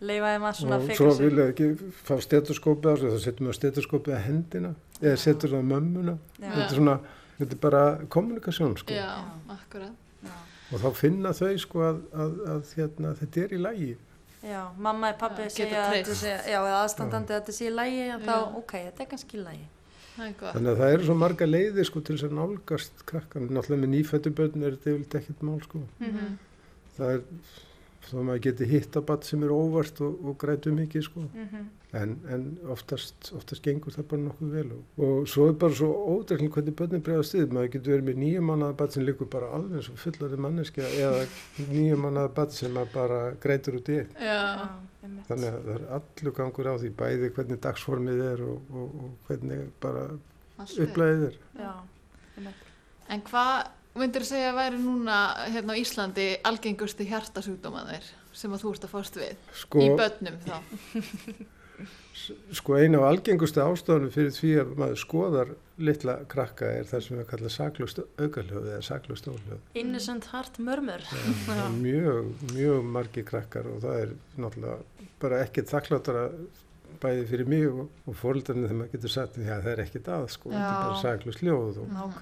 [0.01, 4.17] leifaði maður svona og svo viljaði ekki fá stetoskópið á sig þá setjum við stetoskópið
[4.17, 6.17] að hendina eða setjum við á mömmuna.
[6.39, 6.97] Þetta er, svona,
[7.37, 8.93] þetta er bara kommunikasjón sko.
[8.97, 9.09] já,
[9.53, 10.03] akkurat.
[10.67, 13.91] Og þá finna þau sko að, að, að hérna, þetta er í lægi
[14.45, 15.87] Já, mamma eða pappi segja
[16.45, 19.65] eða aðstandandi að þetta sé í lægi, en þá, ok, þetta er kannski í lægi.
[20.17, 23.91] Þannig að það eru svo marga leiðir sko til þess að nálgast krakkan, náttúrulega með
[23.95, 25.81] nýfættuböldin er þetta yfirlega ekkert mál sko.
[25.99, 26.37] Mm -hmm.
[26.97, 27.25] Það er,
[28.07, 31.27] þá maður geti hitt að bat sem er óvart og, og grætu mikið sko.
[31.33, 35.53] Mm -hmm en, en oftast, oftast gengur það bara nokkuð vel og, og svo er
[35.61, 39.05] bara svo ódreikling hvernig börnum bregðast við, maður getur verið með nýjum mannaða börn sem
[39.07, 41.23] likur bara alveg svo fullari manneskja eða
[41.69, 44.19] nýjum mannaða börn sem bara greitur út í eitt.
[45.29, 49.17] Þannig að það er allur gangur á því bæði hvernig dagsformið er og, og, og
[49.29, 50.05] hvernig bara
[50.67, 51.41] upplæðið er.
[51.55, 51.73] Já.
[53.07, 53.57] En hvað
[53.97, 55.17] myndir þú segja að væri núna
[55.47, 59.45] hérna á Íslandi algengusti hjartasjúkdómanir sem að þú ert að fást við?
[59.55, 60.57] Sko, í börnum þá?
[62.57, 65.51] Sko eina af algengusti ástofunum fyrir því að maður skoðar
[65.87, 69.59] litla krakka er það sem við kalla saklust augaljóð eða saklust óljóð.
[69.77, 71.03] Innocent heart murmur.
[71.47, 76.25] Ja, mjög, mjög margi krakkar og það er náttúrulega bara ekkert þakklátara
[76.97, 80.27] bæði fyrir mig og, og fóröldarinn þegar maður getur sagt að það er ekkert að
[80.33, 81.79] sko, þetta er bara saklust ljóð.
[81.83, 82.19] Og,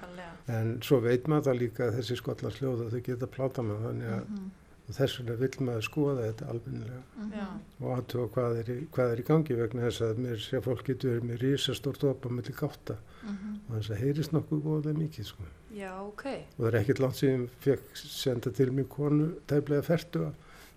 [0.52, 3.88] en svo veit maður það líka að þessi skollast ljóð að þau geta pláta með
[3.88, 4.54] þannig að mm -hmm
[4.86, 7.62] og þess vegna vil maður skoða þetta almennilega mm -hmm.
[7.82, 8.58] og aðtóa hvað,
[8.94, 12.04] hvað er í gangi vegna þess að mér sé að fólk getur verið með rísastort
[12.06, 13.56] opa mellir gáta mm -hmm.
[13.68, 15.44] og þess að heyrist nokkuð góðlega mikið sko.
[15.76, 16.42] Já, okay.
[16.58, 20.32] og það er ekkert langt sem ég fekk senda til mjög konu tæplega færtu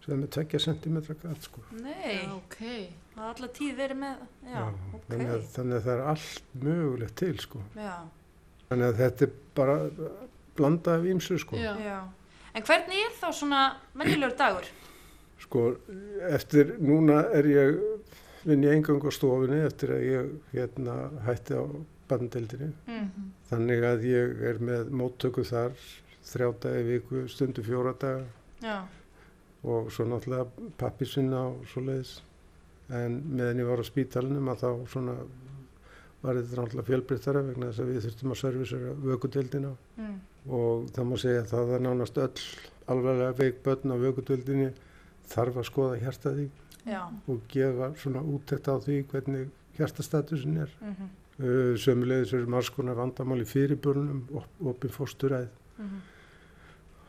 [0.05, 1.61] sem er með 2 cm galt sko.
[1.71, 2.89] Nei, Já, okay.
[3.15, 5.01] það er alltaf tíð verið með Já, Já, okay.
[5.09, 7.59] þannig, að, þannig að það er allt mögulegt til sko.
[8.69, 9.91] þannig að þetta er bara
[10.57, 11.57] blanda af ímsu sko.
[11.57, 12.09] Já
[12.59, 13.63] En hvernig er þá svona
[13.95, 14.65] mennilegur dagur?
[15.39, 15.61] Sko,
[16.27, 17.77] eftir, núna er ég
[18.49, 20.97] vinn í engang á stofinni eftir að ég hérna
[21.29, 21.63] hætti á
[22.11, 22.73] bandeldinni.
[22.89, 23.29] Mm -hmm.
[23.51, 25.77] Þannig að ég er með móttöku þar
[26.25, 28.25] þrjá dagi viku, stundu fjóra daga
[28.63, 28.89] Já.
[29.63, 30.47] og svo náttúrulega
[30.77, 32.23] pappi sinna og svo leiðis.
[32.91, 35.15] En meðan ég var á spítalunum að þá svona
[36.23, 40.21] var þetta náttúrulega fjölbryttara vegna þess að við þurftum að servisera vökudeldina mm.
[40.49, 42.43] Og það má segja að það er nánast öll
[42.89, 44.69] alveg veik börn á vökudeldinni
[45.29, 46.49] þarf að skoða hjertaði
[46.89, 47.03] Já.
[47.29, 51.09] og gefa svona úttekt á því hvernig hjertastatusin er mm -hmm.
[51.45, 56.01] uh, sömulegis eru margskonar vandamál í fyrirbörnum op opið fósturæð mm -hmm.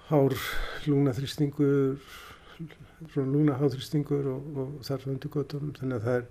[0.09, 0.33] hár
[0.85, 1.97] lúnaþrýstingur
[3.13, 6.25] svona lúnaháþrýstingur og, og þarf undir gotum þannig að það er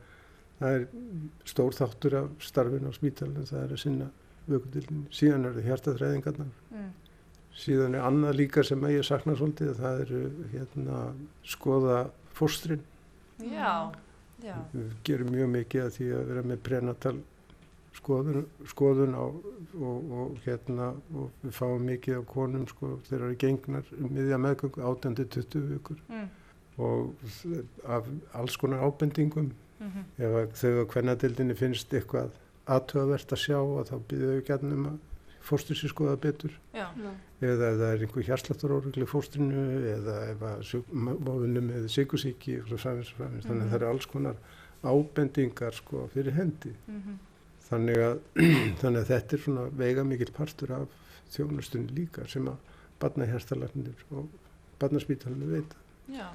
[0.59, 0.87] það er
[1.45, 4.09] stór þáttur af starfin á spítalinn, það er að sinna
[4.49, 6.91] vökkundilin, síðan eru hjartaþræðingarnar mm.
[7.63, 10.23] síðan er annað líka sem ég sakna svolítið það eru
[10.53, 11.01] hérna
[11.47, 11.99] skoða
[12.39, 12.85] fóstrin
[13.43, 13.91] já,
[14.43, 14.55] já.
[14.73, 17.17] við gerum mjög mikið að því að vera með prenatal
[17.99, 23.29] skoðun, skoðun á og, og hérna og við fáum mikið á konum sko þegar það
[23.29, 26.29] eru gengnar miðja meðgöngu 18-20 vikur mm.
[26.85, 27.33] og
[27.97, 30.05] af alls konar ábendingum mm -hmm.
[30.19, 32.31] ef þau á hvernadildinni finnst eitthvað
[32.69, 34.99] aðtöðavert að sjá og þá býðu þau gætnum um að
[35.49, 36.89] fórstur sér skoða betur Já.
[37.41, 39.64] eða ef það er einhver hjarslatur órugli fórstrinu
[39.95, 43.49] eða ef að móðunum eða sigusíki og svo framins og framins mm -hmm.
[43.49, 44.37] þannig að það eru alls konar
[44.83, 47.16] ábendingar sko fyrir hendi mm -hmm.
[47.69, 48.19] þannig, að,
[48.81, 50.89] þannig að þetta er svona veiga mikil partur af
[51.31, 52.57] þjónustunni líka sem að
[53.01, 54.29] barna hérstalarnir og
[54.79, 55.77] barnaspítalinu veita
[56.09, 56.29] Já.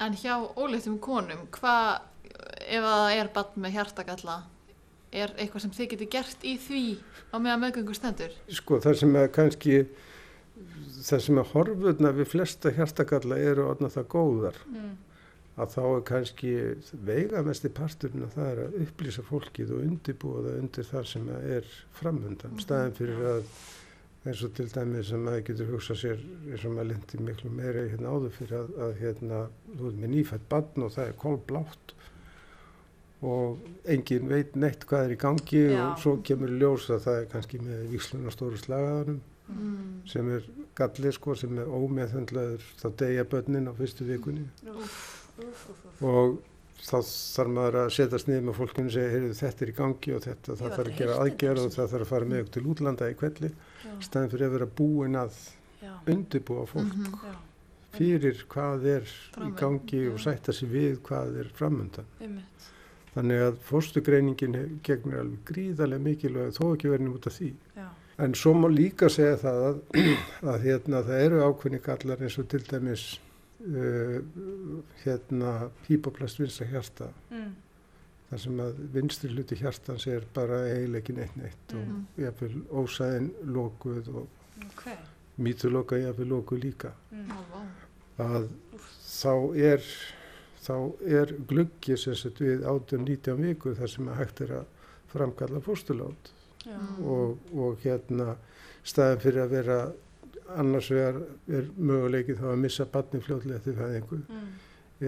[0.00, 2.00] En hjá óleitum konum, hvað
[2.68, 4.42] ef það er bann með hjartakalla
[5.10, 6.84] er eitthvað sem þið getur gert í því
[7.34, 8.34] á meðan meðgöngu stendur?
[8.60, 9.76] Sko það sem er kannski
[11.00, 14.94] það sem er horfurna við flesta hjartakalla eru orðna það góðar mm.
[15.62, 16.54] að þá er kannski
[17.08, 21.28] veigamest í parturinn að það er að upplýsa fólkið og undibúa það undir það sem
[21.40, 22.64] er framöndan mm.
[22.66, 23.54] staðin fyrir að
[24.28, 26.18] eins og til dæmi sem maður getur hugsað sér
[26.50, 29.38] eins og maður lindir miklu meira hérna áður fyrir að, að hérna,
[29.70, 31.94] þú veist með nýfætt bann og það er kólblátt
[33.20, 35.80] og engin veit neitt hvað er í gangi Já.
[35.84, 39.20] og svo kemur ljós að það er kannski með viksluna stóru slagaðanum
[39.52, 39.88] mm.
[40.08, 40.46] sem er
[40.78, 44.96] gallið sko sem er ómeðhundlaður þá degja börnin á fyrstu vikunni Úf,
[45.36, 46.38] úf, úf, og
[46.80, 50.16] þá þarf maður að setjast niður með fólkinu og segja heyrðu þetta er í gangi
[50.16, 52.66] og þetta það þarf að gera aðgerð og það þarf að fara með okkur til
[52.72, 53.52] útlanda í kvelli
[54.06, 55.40] staðin fyrir að vera búin að
[56.08, 57.38] undirbúa fólk mm -hmm.
[57.96, 59.50] fyrir hvað er Framönd.
[59.50, 62.08] í gangi og sætta sér við hvað er framöndan
[63.14, 67.48] Þannig að fórstugreiningin gegnir alveg gríðarlega mikilvæg þó ekki verðin út af því.
[67.78, 67.88] Já.
[68.20, 69.80] En svo má líka segja það að,
[70.52, 73.06] að hérna, það eru ákveðni gallar eins og til dæmis
[73.64, 74.20] uh,
[75.04, 75.56] hérna,
[75.88, 77.10] hýpoplast vinstra hjarta.
[77.32, 77.50] Mm.
[78.30, 81.96] þar sem að vinstri hluti hjartans er bara eiginleikin eitt neitt mm.
[82.12, 83.24] og jáfnveil ósæðin
[83.56, 85.00] lókuð og okay.
[85.42, 86.92] mítuloka jáfnveil lókuð líka.
[87.10, 87.32] Mm.
[88.22, 88.46] Að
[89.02, 89.34] þá
[89.72, 89.90] er
[90.60, 90.74] þá
[91.20, 94.76] er gluggi sem sett við 18-19 viku þar sem hægt er að
[95.10, 96.30] framkalla fórstulát
[97.00, 98.36] og, og hérna
[98.86, 99.78] staðin fyrir að vera
[100.60, 104.48] annars vegar er möguleikið þá að missa barni fljóðlega til fæðingu mm.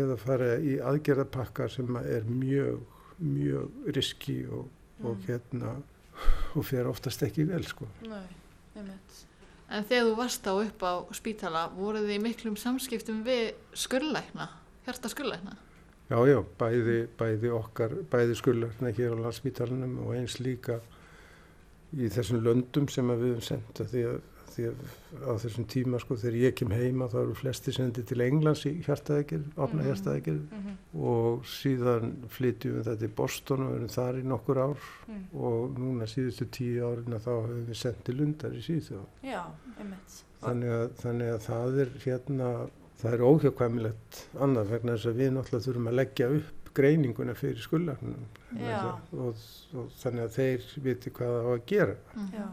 [0.05, 2.83] eða fara í aðgerðapakka sem er mjög,
[3.19, 5.09] mjög riski og, mm.
[5.11, 5.75] og hérna
[6.55, 7.89] og fer oftast ekki vel sko.
[8.07, 8.25] Nei,
[9.73, 14.51] en þegar þú varst á upp á spítala voruð þið miklum samskiptum við skurlækna?
[14.87, 15.57] Hjarta skullækna?
[16.11, 20.80] Já, já, bæði, bæði okkar, bæði skullækna hér á landsmítalunum og eins líka
[21.97, 24.20] í þessum löndum sem við hefum sendt því að
[24.53, 24.80] því að
[25.24, 28.72] á þessum tíma sko þegar ég kem heima þá eru flesti sendið til Englands í
[28.85, 29.87] hjartaðegir, opna Mhm.
[29.89, 30.74] hjartaðegir Mhm.
[31.01, 34.76] og síðan flytjum við þetta í Boston og erum þar í nokkur ár
[35.09, 35.24] Mm.
[35.41, 39.43] og núna síðustu tíu árin að þá hefum við sendt til Lundar í síðu Já,
[39.80, 40.22] einmitt.
[40.43, 42.70] þannig að, þannig að það er hérna,
[43.03, 47.61] það er óhjákvæmilegt annað vegna þess að við náttúrulega þurfum að leggja upp greininguna fyrir
[47.61, 48.27] skullagnum
[49.13, 49.41] og,
[49.77, 51.97] og þannig að þeir viti hvað það á að gera
[52.33, 52.47] Já.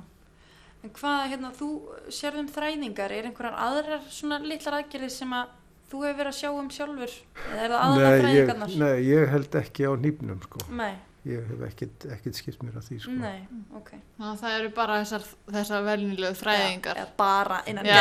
[0.79, 1.69] En hvað, hérna, þú
[2.15, 5.49] sérðum þræðingar, er einhverjar aðrar svona litlar aðgerðir sem að
[5.91, 7.15] þú hefur verið að sjá um sjálfur?
[7.49, 10.61] Eða er það aðrar ég, nei, ég held ekki á nýpnum sko.
[10.79, 10.93] Nei,
[11.25, 13.11] ég hef ekkit, ekkit skipt mér að því sko.
[13.11, 13.89] nei, ok.
[14.19, 16.95] Ná, það eru bara þessar, þessar velnilegu þræðingar.
[17.03, 17.97] Eða bara innan Já.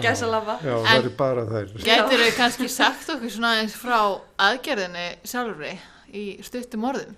[0.00, 0.58] gæsalappa.
[0.68, 3.98] Já, En- það er bara þær Gætir þau kannski sagt okkur svona eins frá
[4.38, 5.74] aðgerðinni sjálfri
[6.12, 7.14] í stuttum orðum?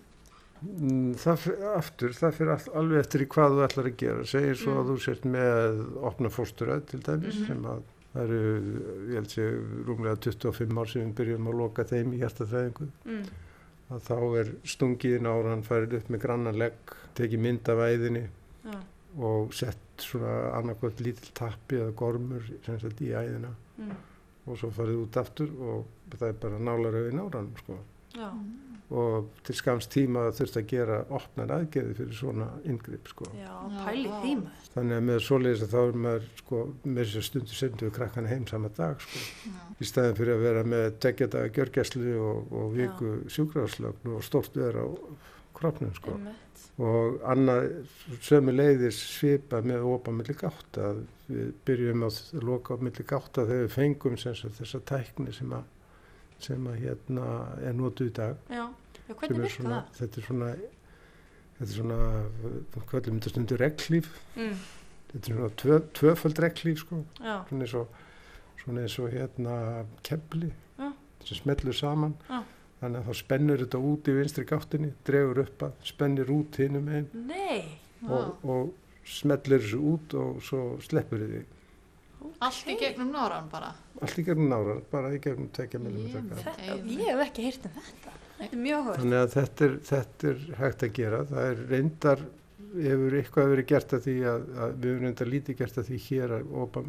[0.65, 4.23] Mm, Það fyrir aftur, það fyrir all, alveg eftir í hvað þú ætlar að gera.
[4.25, 4.89] Segir svo að Mm.
[4.91, 7.47] þú sért með opna fósturöð til dæmis Mhm.
[7.47, 7.83] sem að
[8.15, 8.43] það eru,
[9.11, 9.45] ég held sé,
[9.87, 12.89] rúmlega 25 ár sem við byrjum að loka þeim í hjartaþræðingu.
[13.05, 13.25] Mm.
[13.95, 18.25] Að þá er stungiðin ára, hann farið upp með grannan legg, tekið mynd af æðinni
[18.65, 18.79] Já.
[19.29, 23.91] og sett svona annarkvæmt lítill tappi eða gormur sem sagt í æðina Mm.
[24.47, 27.79] og svo farið út aftur og það er bara nálarauð í náranum sko.
[28.15, 28.29] Já.
[28.93, 33.29] Og til skams tíma þurft að gera opnar aðgerði fyrir svona yngripp sko.
[33.39, 34.71] Já, pæli maður.
[34.75, 38.33] Þannig að með svoleiðis að þá er maður sko, með þessu stundu sendu við krakkana
[38.33, 39.23] heim sama dag sko.
[39.49, 39.63] Já.
[39.81, 44.85] í staðin fyrir að vera með tekjadaga gjörgæslu og, og viku sjúkrafslögn og stórt vera
[44.85, 44.89] á
[45.55, 46.19] kroppnum sko.
[46.19, 46.65] Einmitt.
[46.83, 47.69] og annað
[48.25, 53.39] sömu leiðis svipa með opa milli gátt að við byrjum að loka á milli gátt
[53.41, 55.69] að við fengum sem sagt, þessa tækni sem að,
[56.45, 57.27] sem að hérna
[57.65, 58.65] er notuð í dag Já.
[59.09, 59.99] Já, hvernig er svona, það?
[60.01, 60.49] þetta er svona
[61.55, 61.99] þetta er svona,
[62.75, 64.57] hvað er þetta stundur reglíf, Mm.
[65.13, 67.37] þetta er svona tvö, tvöföld reglíf sko, Já.
[67.49, 67.89] svona eins og
[68.65, 69.57] svona eins og hérna
[70.03, 70.93] kepli Já.
[71.25, 72.43] sem smellur saman Já.
[72.81, 76.89] þannig að þá spennur þetta út í vinstri gáttinni dregur upp að, spennir út hinum
[76.89, 77.09] einn
[78.09, 78.75] og, og
[79.05, 81.45] smellir þessu út og svo sleppur þið
[82.45, 83.73] Allt í gegnum náran bara.
[84.01, 85.81] allt í gegnum nára, bara í gegnum tekja.
[85.81, 86.55] Þetta,
[86.91, 88.15] ég hef ekki heyrt um þetta.
[88.39, 89.01] Þetta er mjög hótt.
[89.01, 91.21] Þannig að þetta er, þetta er hægt að gera.
[91.31, 92.25] Það er reyndar,
[92.75, 96.01] hefur eitthvað verið gert að því að, að við hefur reyndar lítið gert að því
[96.09, 96.85] hér að, opa,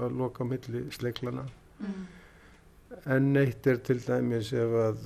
[0.00, 1.46] að loka á milli sleiklana.
[1.80, 2.04] Mm.
[3.16, 5.02] En eitt er til dæmis ef að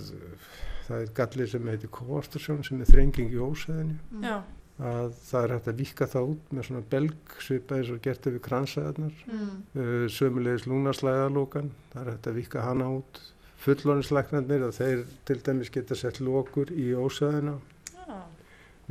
[0.84, 3.96] það er gallið sem heitir koastarsjón sem er þrenging í ósæðinu.
[4.18, 4.28] Mm.
[4.74, 8.26] Að það er hægt að vika það út með svona belg svipað eins og gert
[8.26, 9.20] yfir kransaðarnar.
[9.28, 9.52] Mm.
[9.76, 13.20] Uh, sömulegis lúnaslæðalókan, það er hægt að vika hana út.
[13.64, 17.54] Fullónislæknarnir að þeir til dæmis geta sett lokur í ósæðina.
[17.94, 18.18] Já.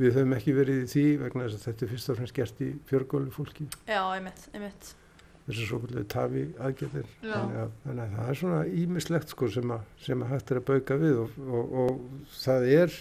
[0.00, 2.62] Við höfum ekki verið í því vegna þess að þetta er fyrst og fremst gert
[2.64, 4.88] í fjörgólu fólki, Já, einmitt, einmitt.
[5.44, 7.12] þessu svo kvöldlega tafi aðgerðir.
[7.20, 7.34] Já.
[7.36, 10.60] Þannig að, þannig að það er svona ímislegt sko sem að, sem að hægt er
[10.62, 12.98] að bauka við og, og, og það er,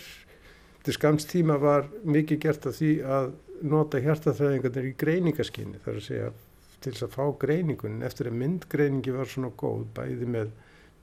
[0.84, 3.30] til skams tíma var mikið gert að því að
[3.64, 6.32] nota hjartaþræðingarnir í greiningaskinni, þar að segja
[6.84, 10.50] til þess að fá greiningun eftir að myndgreiningi var svona góð, bæði með,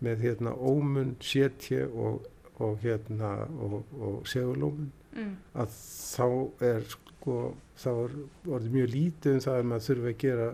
[0.05, 2.27] með hérna ómun, sétje og,
[2.61, 5.33] og hérna og, og segulómun Mm.
[5.59, 6.27] að þá
[6.63, 7.37] er sko,
[7.83, 8.13] þá er
[8.47, 10.45] orðið mjög lítið um það að maður þurfi að gera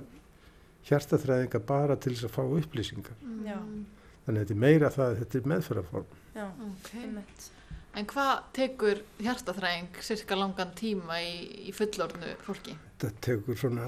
[0.89, 3.19] hjartaþræðinga bara til þess að fá upplýsingar.
[3.45, 3.59] Já.
[4.27, 6.07] Þannig að þetta er meira það að þetta er meðferðarform.
[6.37, 6.89] Já, Ok.
[7.03, 7.51] einmitt.
[7.97, 12.75] En hvað tekur hjartaþræðing cirka langan tíma í, í fullorðnu fólki?
[13.01, 13.87] Þetta tekur svona,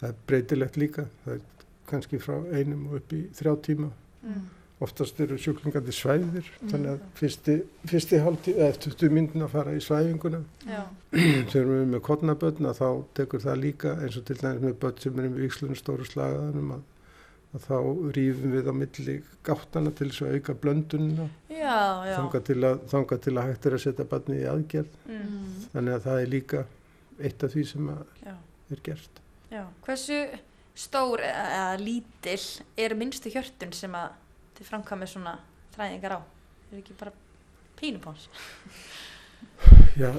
[0.00, 1.44] það er breytilegt líka, það er
[1.90, 3.88] kannski frá einum og upp í þrjá tíma.
[4.22, 4.44] Mm.
[4.82, 6.70] Oftast eru sjúklingandi svæðir, Mm.
[6.72, 7.54] þannig að fyrsti,
[7.86, 10.40] fyrsti hálftíð, eða 20 myndin að fara í svæfinguna.
[10.66, 10.80] Já.
[11.52, 14.98] Þegar við erum með kodnabötna þá tekur það líka eins og til dæmis með börn
[15.04, 16.91] sem eru með vikslunum stóru slagaðanum að, að
[17.60, 17.76] þá
[18.16, 22.56] rýfum við á milli gáttana til þess að auka blöndunina þangað til,
[23.26, 24.94] til að hægt er að setja barnið í aðgerð.
[25.08, 25.50] Mm.
[25.74, 26.62] Þannig að það er líka
[27.20, 29.20] eitt af því sem er gert.
[29.52, 29.62] Já.
[29.84, 30.18] Hversu
[30.72, 32.38] stór eða, eða lítil
[32.80, 34.16] er minnstu hjörtun sem að
[34.56, 35.36] þið framkvæmið svona
[35.76, 36.20] þræðingar á?
[36.72, 37.12] Er ekki bara
[37.76, 38.30] pínupóns?
[40.00, 40.12] Já,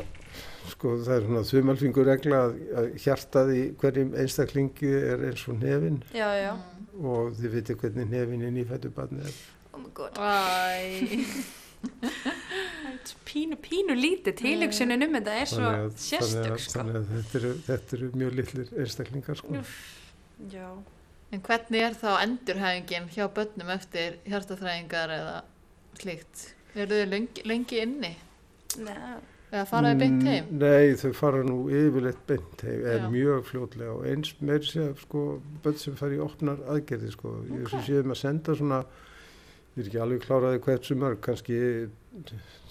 [0.73, 5.57] sko það er svona þumalfingur regla að, að hjartað í hverjum einstaklingi er eins og
[5.61, 6.53] nefin Já, já.
[7.01, 9.43] Og þið veitir hvernig nefin í nýfættu barnið er.
[9.73, 10.19] Oh my god.
[11.83, 14.35] Er Pínu, pínu lítið.
[14.39, 15.69] Tilugsunin um þetta er svo
[15.99, 16.77] sérstök, sko.
[16.77, 19.55] þannig að þetta, eru, þetta eru mjög litlir einstaklingar sko.
[19.59, 19.73] Úff.
[20.53, 20.67] Já.
[21.33, 25.35] en hvernig er þá endurhæfingin hjá börnum eftir hjartaþræðingar eða
[25.97, 26.43] slíkt?
[26.75, 28.11] Eru þau lengi, lengi inni?
[28.81, 28.97] Nei,
[29.51, 30.51] eða faraði beint heim?
[30.63, 35.01] Nei, þau fara nú yfirleitt beint heim, er mjög fljótlega og eins meir sé að
[35.05, 35.23] sko
[35.65, 37.59] börn sem fara í opnar aðgerði sko, okay.
[37.61, 38.81] ég sem séum að senda svona
[39.73, 41.61] ég er ekki alveg kláraði hvert sem mörg, kannski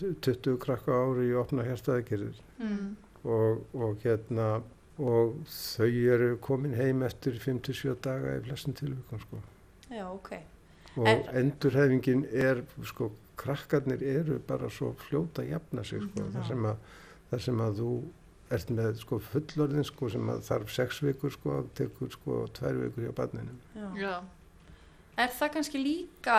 [0.02, 2.92] 20 krakka ári í opna hérstaðagerðir mm.
[3.24, 4.52] og, og hérna
[5.02, 9.40] og þau eru komin heim eftir 5-7 daga í flestin tilvíkon sko.
[9.88, 10.32] Já, ok.
[11.00, 11.22] Og en...
[11.40, 13.10] endurhefingin er sko
[13.42, 16.90] krakkarnir eru bara svo fljóta að jafna sig sko, þar sem að,
[17.30, 17.92] þar sem að þú
[18.52, 22.80] ert með sko fullorðin sko sem að þarf sex vikur sko að tekur sko tvær
[22.84, 23.56] vikur hjá barninu.
[23.76, 23.88] Já.
[24.00, 24.14] Já.
[25.22, 26.36] Er það kannski líka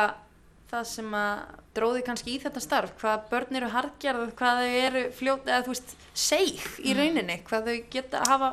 [0.72, 1.42] það sem að
[1.74, 5.74] dróði kannski í þetta starf, hvað börn eru harkjarð, hvað þau eru fljótt, eða þú
[5.74, 7.00] veist, seig í mm.
[7.00, 8.50] rauninni, hvað þau geta hafa,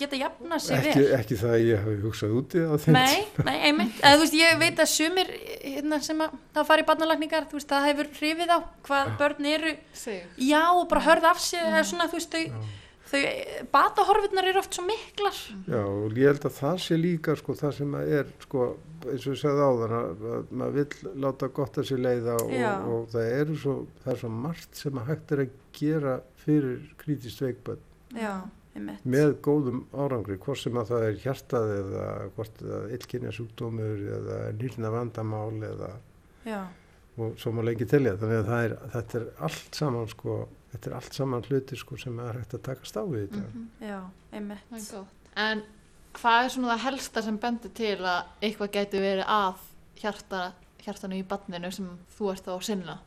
[0.00, 1.10] geta jafna sig ekki, vel.
[1.18, 2.96] Ekki það að ég hafi hugsað úti á þeim.
[2.96, 5.34] Nei, nei, einmitt, eða þú veist, ég veit að sumir,
[5.64, 9.52] hérna, sem að það fari í barnalagningar, þú veist, það hefur hrifið á hvað börn
[9.52, 9.74] eru,
[10.04, 10.40] seig.
[10.40, 11.92] já, og bara hörða af sig, eða mm.
[11.92, 12.48] svona, þú veist, þau...
[12.48, 12.80] Já
[13.14, 13.20] þau
[13.74, 15.36] batahorfurnar eru oft svo miklar
[15.68, 18.68] Já og ég held að það sé líka sko það sem að er sko
[19.12, 22.52] eins og ég segði á þann að maður vill láta gott að sér leiða og,
[22.94, 23.74] og það eru svo,
[24.04, 27.90] það er svo margt sem að hægt er að gera fyrir krítist veikbönn
[29.06, 34.08] með góðum árangri hvort sem að það er hjartað eða hvort það er illkynja sjúkdómur
[34.18, 35.92] eða nýrna vandamál eða
[36.44, 36.60] Já.
[37.16, 40.42] og svo má lengi telja þannig að er, þetta er allt saman sko
[40.74, 43.42] þetta er allt saman hluti sko sem er hægt að takast á við þetta.
[43.44, 43.88] Mm -hmm.
[43.88, 44.00] Já,
[44.32, 44.94] einmitt.
[45.36, 45.62] En
[46.18, 49.64] hvað er svona það helsta sem bendur til að eitthvað getur verið að
[50.02, 50.44] hjarta,
[50.84, 53.00] hjartanu í banninu sem þú ert á sinna?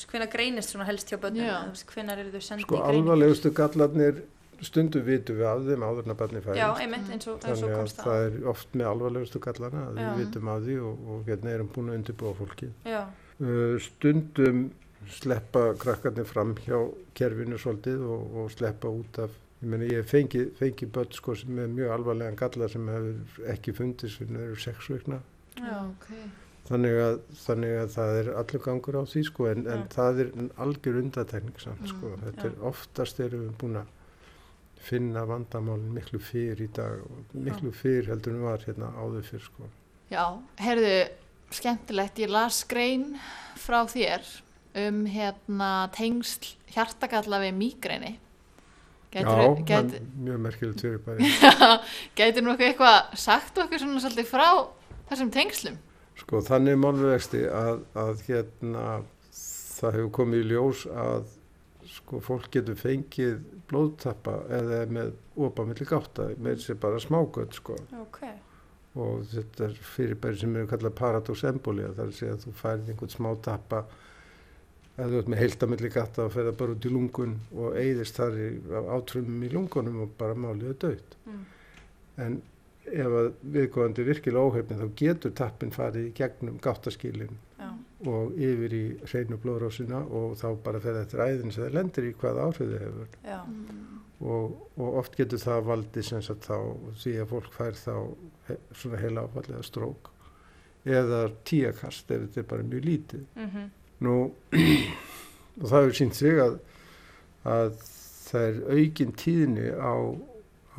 [0.00, 1.72] Hvenna greinist svona helst hjá banninu?
[1.92, 3.00] Hvenna eru þau sendið sko, í greining?
[3.00, 4.22] Sko alvarlegustu gallarnir
[4.64, 6.58] stundu vitum við af þeim áður en að banni færi.
[6.60, 8.04] Já, einmitt, eins og, eins og komst það.
[8.04, 10.08] Þannig að það er oft með alvarlegustu gallarna að Já.
[10.08, 12.70] við vitum af því og, og hérna erum búin að undirbúa fólki.
[12.88, 13.00] Já.
[13.40, 14.64] Uh, stundum
[15.10, 16.76] sleppa krakkarnir fram hjá
[17.16, 21.58] kerfinu svolítið og, og sleppa út af ég meina ég fengi, fengi börn sko sem
[21.60, 25.20] er mjög alvarlega galla sem hefur ekki fundist fyrir þeirra sex vikna.
[25.60, 26.22] Okay.
[26.68, 30.30] þannig, að, þannig að það er allur gangur á því sko en, en það er
[30.64, 32.50] algjör undatekning samt mm, sko þetta já.
[32.52, 33.90] er oftast erum við búin að
[34.80, 39.44] finna vandamálinn miklu fyrr í dag og miklu fyrr heldur en var hérna áður fyrr
[39.44, 39.68] sko.
[40.10, 40.24] Já,
[40.62, 40.94] heyrðu
[41.54, 43.12] skemmtilegt, ég las grein
[43.60, 44.24] frá þér
[44.80, 47.56] um hérna tengsl hjartakalla við
[49.14, 49.94] mýgreini Já, get...
[50.16, 51.30] mjög merkilegt fyrir bæri
[52.18, 54.48] Gæti nú eitthvað sagt okkur svona svolítið frá
[55.10, 55.78] þessum tengslum?
[56.20, 58.86] Sko þannig málvegsti að, að hérna
[59.80, 61.30] það hefur komið í ljós að
[61.90, 63.40] sko fólk getur fengið
[63.70, 68.36] blóðtappa eða með opamilli gáta með sér bara smágöld sko okay.
[68.98, 72.54] og þetta er fyrirbæri sem eru kallað paradox embolia þar er að segja að þú
[72.60, 73.82] færið einhvern smá tappa
[75.00, 78.38] að þú ert með heildamilli gata og ferða bara út í lungun og eigðist þar
[78.38, 78.48] í
[78.96, 81.16] átrumum í lungunum og bara máliða dögt.
[81.26, 81.44] Mm.
[82.24, 82.40] En
[82.90, 87.38] ef að viðgóðandi virkilega óhefni þá getur tappin farið í gegnum gáttaskílinn
[88.08, 92.12] og yfir í hreinu blóðrásina og þá bara ferða eftir æðin sem það lendir í
[92.20, 93.10] hvað áhrifðu hefur.
[93.26, 93.98] Mm.
[94.20, 96.56] Og, og oft getur það valdið sem sagt þá
[97.02, 97.94] því að fólk fær þá
[98.48, 100.10] he, svona heila áfallega strók
[100.88, 103.26] eða tíakast ef þetta er bara mjög lítið.
[103.36, 103.68] Mm -hmm.
[104.00, 104.16] Nú,
[105.60, 106.54] og það hefur sínt sig að,
[107.44, 107.72] að
[108.30, 109.94] það er aukin tíðni á,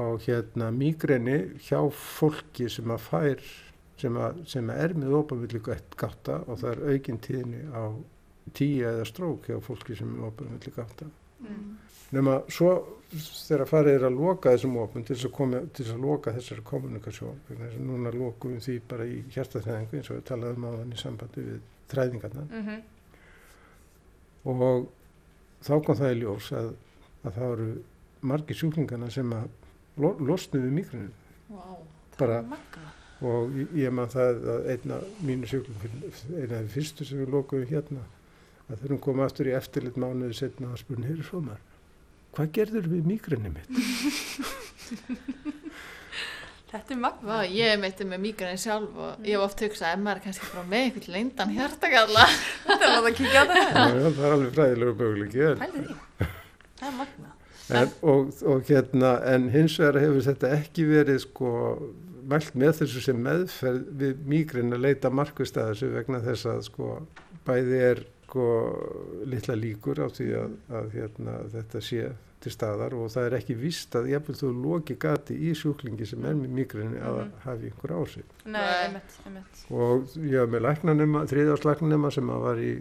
[0.01, 3.43] á hérna mýgreni hjá fólki sem að fær,
[4.01, 5.67] sem að, sem að er með óbæðvillig
[5.99, 7.83] gáta og það er aukin tíðni á
[8.57, 11.09] tíu eða strók hjá fólki sem er óbæðvillig gáta.
[11.41, 11.67] Mm.
[12.11, 12.71] Nefna svo
[13.11, 17.77] þegar farið er að loka þessum opun til þess að, að loka þessari kommunikasjón, þess
[17.77, 20.99] að núna lokum við því bara í hjertaþæðingu eins og við talaðum á þann í
[21.03, 21.61] sambandi við
[21.93, 22.47] þræðingarna.
[22.49, 22.81] Mm -hmm
[24.47, 24.87] og
[25.61, 26.71] þá kom það í ljós að,
[27.23, 27.69] að það eru
[28.31, 29.49] margi sjúklingarna sem að
[30.01, 31.11] lo, losnu við migrinu
[31.51, 31.77] wow,
[32.17, 32.41] bara
[33.21, 35.91] og ég maður það að einna mínu sjúklingar,
[36.37, 38.05] eina af því fyrstu sem við lókuðum hérna
[38.67, 41.67] að þegar hún kom aftur í eftirlit mánuði setna og spurning, heyrðu svo maður
[42.31, 43.69] hvað gerður við migrinu mitt?
[46.71, 47.37] Þetta er magna.
[47.51, 49.25] Ég hef meittið með mýgræni sjálf og mm.
[49.27, 52.27] ég hef oft hugsað að maður er kannski frá með einhvern leindan hjartakalla.
[52.69, 53.65] Þetta er alveg að kíkja á það.
[53.75, 55.49] Já, það er alveg fræðilega möguleiki.
[55.65, 56.29] Hælið því.
[56.79, 57.33] Það er magna.
[57.71, 61.51] En, og, og hérna, en hins vegar hefur þetta ekki verið sko
[62.31, 66.65] mælt með þessu sem meðferð við mýgræni að leita markvist að þessu vegna þess að
[66.67, 66.89] sko
[67.47, 68.49] bæði er sko
[69.27, 72.11] litla líkur á því að, að hérna, þetta sé
[72.41, 76.25] til staðar og það er ekki vist að jafnveg þú loki gati í sjúklingi sem
[76.25, 77.43] er með migrini að mm -hmm.
[77.45, 78.25] hafi einhver ásig.
[78.45, 79.65] Nei, einmitt, einmitt.
[79.69, 82.71] Og ég haf með læknanema, þriðjáslagnanema sem var í,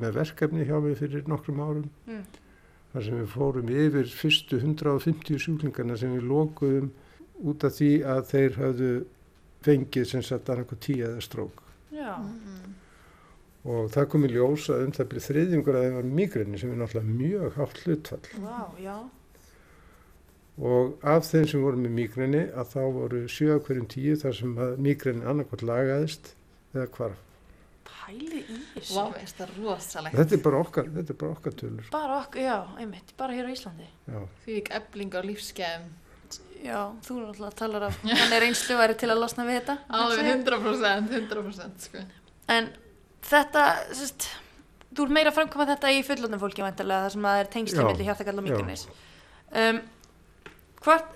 [0.00, 1.90] með verkefni hjá mig fyrir nokkrum árum.
[2.06, 2.24] Mm.
[2.94, 6.92] þar sem við fórum yfir fyrstu 150 sjúklingarna sem við lokuðum
[7.42, 9.06] út af því að þeir hafðu
[9.66, 11.62] fengið sem sagt annarko tíu eða strók.
[11.90, 12.14] Já.
[13.64, 16.72] Og það kom í ljós að um það byrði þriðjungur að það var migræni sem
[16.72, 18.26] er náttúrulega mjög hátt hlutfall.
[18.44, 18.96] Vá, já.
[20.54, 24.52] Og af þeim sem voru með migræni að þá voru 7 hverjum 10 þar sem
[24.66, 26.34] að migræni annarkot lagaðist
[26.76, 27.24] eða hvarf.
[27.88, 29.48] Pæli í þessu.
[29.56, 30.18] Rosalegt.
[30.20, 31.90] Þetta er bara okkar, þetta er bara okkar tölur.
[31.94, 33.88] Bara okkur, já, einmitt, bara hér á Íslandi.
[34.04, 34.20] Já.
[34.44, 35.90] Því ekki ebling á lífskeiðum.
[36.64, 39.58] Já, þú er alltaf að tala af hann er einslu væri til að losna við
[39.58, 39.74] þetta.
[39.98, 42.04] Alveg 100%, 100% sko.
[42.54, 42.70] En
[43.30, 43.64] þetta,
[43.94, 44.28] sérst,
[44.94, 47.50] þú er meira að framkoma þetta í fullotnum fólki vantarlega, það sem að það er
[47.56, 48.46] tengsli Já, milli hjartakall og já.
[48.50, 48.86] mingurnis.
[49.54, 49.80] Um,
[50.84, 51.10] hvort,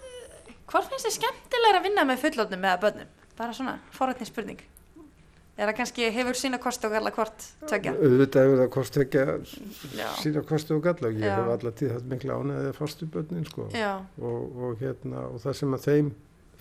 [0.72, 3.14] hvort finnst þið skemmtilega að vinna með fullotnum eða börnum?
[3.38, 4.66] Bara svona, forrætni spurning.
[5.58, 7.90] Er það kannski, hefur sína kosti og galla hvort tökja?
[7.98, 9.54] Auðvitað hefur það að
[9.98, 10.06] Já.
[10.20, 11.10] sína kosti og galla.
[11.10, 11.32] Ég Já.
[11.34, 13.66] hef alltaf tíð hatt mikla ánæðið fastu börnin sko.
[13.66, 16.12] Og, og, hérna, og það sem að þeim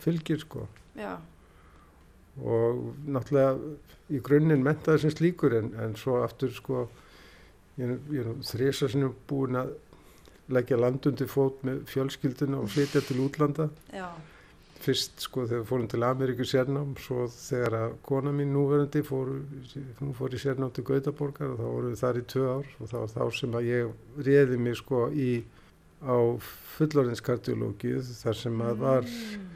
[0.02, 0.66] fylgir sko.
[0.98, 1.12] já,
[2.38, 3.58] Og náttúrulega
[4.14, 6.86] í grunninn mentaði sem slíkur en, en svo aftur sko
[7.82, 9.74] ég, ég er þrisa sinni búin að
[10.54, 13.68] leggja landundi fót með fjölskylduna og flytja til útlanda.
[13.92, 14.08] já,
[14.84, 19.34] fyrst sko þegar fórum til Ameríku sérnám svo þegar að kona mín núverandi fór,
[20.00, 22.92] hún fór í sérnám til Gautaborgar og þá vorum við þar í tvö ár og
[22.92, 25.32] það var þá sem að ég réði mig sko í
[25.98, 26.18] á
[26.78, 29.12] fullorðinskardiológið þar sem að var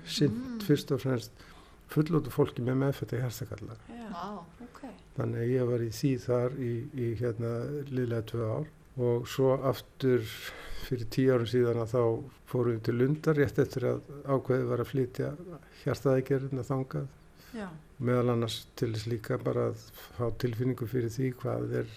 [0.09, 1.45] sint fyrst og fremst
[1.91, 4.25] fullorðu fólki með meðfætti hérstakalla já, Vá.
[4.65, 4.81] ok.
[5.17, 6.71] þannig að ég var í því þar í,
[7.05, 7.53] í hérna
[7.91, 8.71] liðlega tvö ár
[9.07, 10.25] og svo aftur
[10.87, 12.03] fyrir tíu árum síðan að þá
[12.51, 15.29] fórum við til Lundar rétt eftir að ákveðið var að flytja
[15.83, 17.07] hjartaðegerðina þangað
[17.51, 17.67] Já,
[17.99, 19.85] meðal annars til þess líka bara að
[20.17, 21.95] fá tilfinningu fyrir því hvað er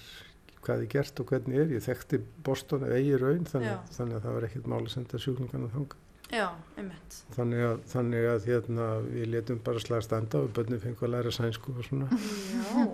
[0.64, 1.72] hvað er gert og hvernig er.
[1.76, 5.20] Ég þekkti Boston eða eigi raun þannig, þannig að það var ekkert mál að senda
[5.20, 6.03] sjúklingarna þangað.
[6.34, 7.20] Já, einmitt.
[7.36, 11.32] Þannig að, þannig að hérna, við letum bara slag standa og börnum fengu að læra
[11.34, 12.10] sænsku og svona.
[12.12, 12.88] Já,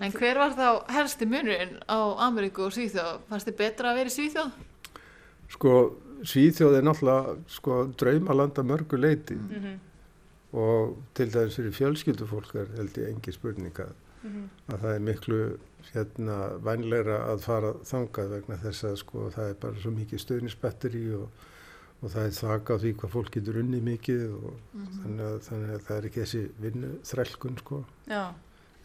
[0.00, 3.26] En hver var þá helsti munurinn á Ameríku og Svíþjóð?
[3.28, 4.54] Fannst þið betra að vera í Svíþjóð?
[5.52, 5.72] Sko,
[6.24, 9.76] Svíþjóð er náttúrulega sko, draumalanda mörgu leiti mhm,
[10.56, 13.92] og til dæmis fyrir fjölskyldufólk er held ég engi spurning að,
[14.22, 15.40] mhm, að það er miklu
[15.92, 21.06] hérna, vænleira að fara þangað vegna þess að sko, það er bara svo mikið stöðnisbatteri
[21.18, 21.48] og,
[22.02, 25.74] og það er þaka á því hvað fólk getur unni mikið og þannig, að, þannig
[25.76, 27.78] að það er ekki þessi vinnu þrælkun sko.
[28.10, 28.22] já,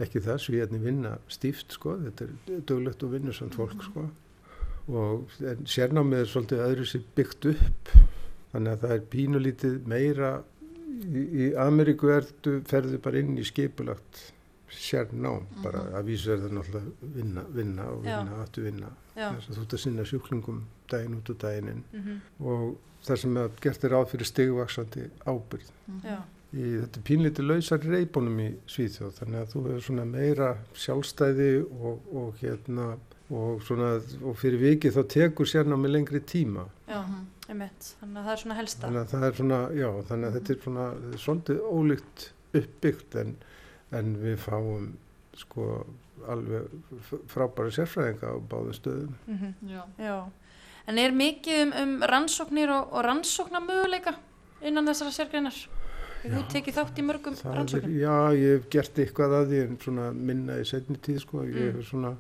[0.06, 4.06] ekki það, svíðarnir vinna stíft sko, þetta er döglegt og vinnusamt fólk sko.
[4.88, 5.34] Og
[5.68, 7.90] sérnámið er svolítið öðru sér byggt upp.
[8.54, 10.30] Þannig að það er pínulítið meira
[11.12, 14.22] í, í Ameríku ertu ferðu bara inn í skipulagt
[14.78, 18.90] sérnám, bara að vísu er það náttúrulega vinna, vinna og vinna, aftur vinna.
[19.18, 20.62] Að þú ert að sinna sjúklingum
[20.92, 21.84] daginn út og daginn inn.
[21.98, 22.78] Mhm, og
[23.08, 25.70] það sem að gert er ráð fyrir stigvaksandi ábyrð
[26.08, 26.18] já,
[26.54, 30.50] í þetta er pínlítið lausar í reybunum í Svíþjóð þannig að þú hefur svona meira
[30.86, 32.88] sjálfstæði og, og hérna
[33.28, 33.90] og svona
[34.24, 36.64] og fyrir vikið þá tekur sérnámi lengri tíma.
[36.88, 37.02] Já,
[37.52, 37.90] einmitt.
[38.00, 38.84] Þannig að það er svona helsta.
[38.86, 40.86] þannig að það er svona, já, þannig að þetta er svona
[41.26, 42.24] svolítið ólíkt
[42.62, 43.34] uppbyggt en,
[44.00, 44.88] en við fáum
[45.38, 45.66] sko
[46.32, 46.72] alveg
[47.34, 49.18] frábæra sérfræðinga á báðum stöðum.
[49.28, 49.82] Mhm, Já.
[50.00, 50.16] Já,
[50.88, 54.16] en er mikið um, um rannsóknir og, og rannsóknarmöguleika
[54.66, 55.58] innan þessara sérgreinar?
[56.28, 57.98] Þú tekið þátt í mörgum Það er, rannsóknum?
[58.02, 61.44] já, ég hef gert eitthvað að því en svona minna í setni tíð sko.
[61.46, 61.76] Ég Mm.
[61.78, 62.14] hef svona,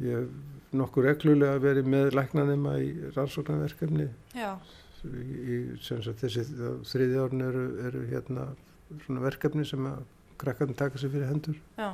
[0.00, 4.08] ég hef nokkuð reglulega verið með læknanema í rannsóknarverkefni.
[4.34, 4.54] Já,
[5.04, 6.46] Í, sagt, þessi
[6.88, 8.46] þriði árun eru, eru hérna
[9.04, 9.98] svona verkefni sem að
[10.40, 11.90] krakkarnir taka sér fyrir hendur já,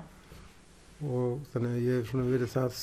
[1.06, 2.82] og þannig að ég hef svona verið það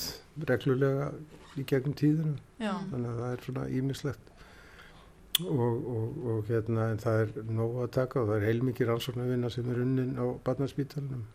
[0.49, 1.11] reglulega
[1.57, 2.35] í gegnum tíðinu.
[2.61, 2.73] já.
[2.91, 4.33] Þannig að það er svona ímislegt
[5.45, 9.51] og, og, og hérna en það er nóg að taka og það er heilmikið rannsóknarvinna
[9.53, 11.25] sem er unnin á barnaspítalunum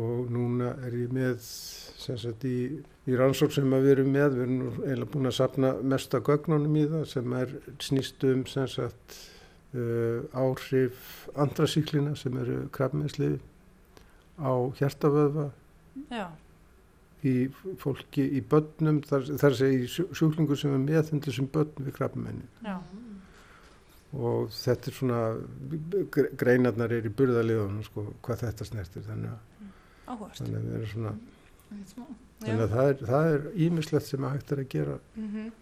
[0.00, 4.36] og núna er ég með sem sagt í, í rannsókn sem að við erum með,
[4.36, 8.68] við erum eiginlega búin að sapna mesta gögnunum í það sem er snýst um sem
[8.70, 9.16] sagt
[9.74, 13.32] uh, áhrif andrasíklina sem eru krabmeðsli
[14.40, 15.50] á hjartavöðva
[16.10, 16.26] já,
[17.24, 17.34] í
[17.82, 22.46] fólki, í börnum þar, þar segir sjúklingur sem er meðhendur sem börn við krabmenni
[24.16, 25.18] og þetta er svona
[26.10, 29.68] gre- greinarnar er í burðaliðunum sko, hvað þetta snertir þannig að,
[30.10, 30.40] áhugast.
[30.40, 31.12] þannig að svona
[32.40, 35.52] þannig að það er, það er ímislegt sem að hægt er að gera Mhm.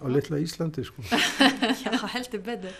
[0.00, 1.02] á litla Íslandi sko.
[1.84, 2.72] Já, heldur betur.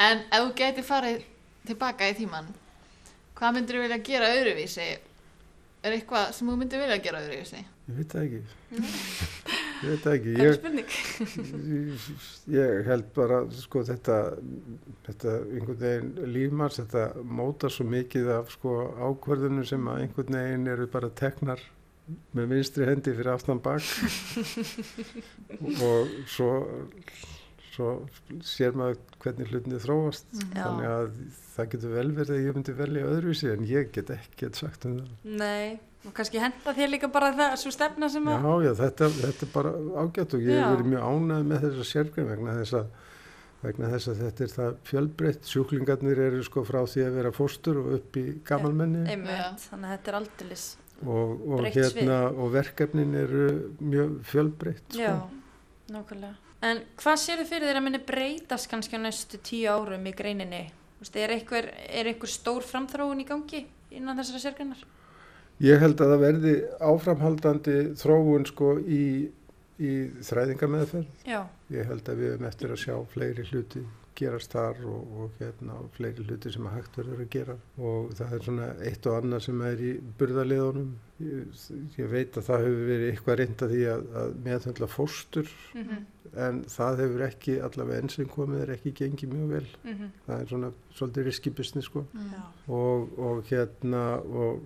[0.00, 1.22] En ef þú gæti farið
[1.68, 2.48] tilbaka í tíman,
[3.36, 4.86] hvað myndir þú vilja gera öðruvísi?
[5.84, 7.60] Er eitthvað sem þú myndir vilja gera öðruvísi?
[7.86, 8.40] ég veit það ekki.
[9.76, 10.32] Ég veit ekki.
[10.40, 10.62] Ég,
[12.56, 14.16] ég held bara sko þetta
[15.04, 20.70] þetta einhvern veginn lífmars þetta móta svo mikið af sko ákverðinu sem að einhvern veginn
[20.72, 21.60] eru bara teknar
[22.36, 23.84] með vinstri hendi fyrir aftan bak.
[25.90, 26.50] Og svo
[27.76, 27.90] svo
[28.46, 30.28] sér maður hvernig hlutinni þróast.
[30.54, 30.62] Já.
[30.62, 31.10] þannig að
[31.56, 34.98] það getur vel verið að ég myndi velja öðruvísi en ég get ekki sagt um
[35.00, 35.10] það.
[35.42, 39.10] Nei, og kannski henda þér líka bara það svo stefna sem að Já, já, þetta,
[39.18, 39.74] þetta er bara
[40.04, 42.88] ágætt og ég hef verið mjög ánæð með þessa sérgrein vegna þess að
[43.66, 45.46] vegna þess að þetta er það fjölbreytt.
[45.50, 49.06] Sjúklingarnir eru sko frá því að vera fóstur og upp í gamalmenni.
[49.10, 50.66] Einmitt, þannig að þetta er aldeilis
[51.04, 53.46] og, og hérna og verkefnin eru
[53.82, 55.02] mjög fjölbreytt sko.
[55.02, 55.14] Já,
[55.92, 60.06] nákvæmlega En hvað séu þið fyrir þeirra að minni breytast kannski á næstu tíu árum
[60.08, 60.62] í greininni?
[61.06, 64.80] Er einhver, er einhver stór framþróun í gangi innan þessara sérgrinnar?
[65.62, 66.54] Ég held að það verði
[66.84, 69.04] áframhaldandi þróun sko í,
[69.80, 69.92] í
[70.24, 71.22] þræðingameðferð.
[71.28, 71.44] Já.
[71.72, 73.84] Ég held að við hefum eftir að sjá fleiri hluti
[74.18, 78.36] gerast þar og, og hérna fleiri hluti sem að hægt verður að gera og það
[78.36, 80.92] er svona eitt og annað sem er í burðaliðunum
[81.24, 81.64] ég,
[81.96, 86.06] ég veit að það hefur verið eitthvað reynda því að, að meðhundla fóstur mm -hmm.
[86.46, 90.14] en það hefur ekki allavega enn sem komið er ekki gengið mjög vel mm -hmm.
[90.26, 92.72] það er svona svolítið riski business sko mm -hmm.
[92.72, 94.62] og, og hérna og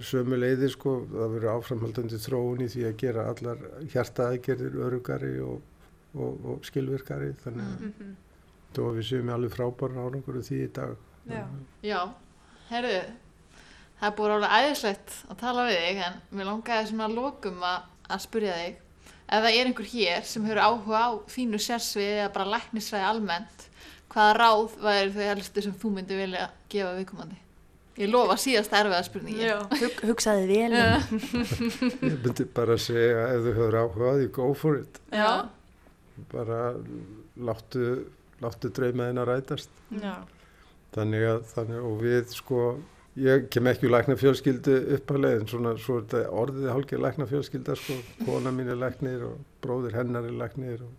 [0.00, 3.58] sömu leiði sko það verður áframhaldandi þróun í því að gera allar
[3.92, 5.60] hjartaðgerðir örugari og,
[6.14, 8.14] og skilvirkari þannig að
[8.76, 10.96] mhm og við séum alveg frábæra árangur því í dag.
[11.26, 11.44] Já,
[11.82, 12.00] Já.
[12.70, 12.96] Herru
[13.96, 17.62] það er búin alveg æðislegt að tala við þig en mér langaði svona að lokum
[17.64, 18.76] að, að spurja þig.
[19.26, 23.66] Ef það er einhver hér sem hefur áhuga á þínu sérsvið eða bara læknisræði almennt
[24.12, 27.40] hvaða ráð væri þau helstu sem þú myndi vilja gefa viðkomandi?
[27.96, 29.48] Ég lofa síðast erfiða spurningi
[29.80, 35.00] Hug, Hugsaði vel Ég myndi bara segja ef þú hefur áhugað, you go for it.
[35.10, 35.48] Já.
[36.32, 36.74] bara
[37.36, 38.06] láttu
[38.42, 40.14] láttu draumaðin að rætast Já.
[40.96, 42.60] þannig að þannig, og við sko
[43.16, 47.76] ég kem ekki úr lækna fjölskyldu uppalega en svona svo þetta orðið hálkið lækna fjölskylda
[47.80, 50.94] sko, kona mín er læknir og bróðir hennar er læknir og,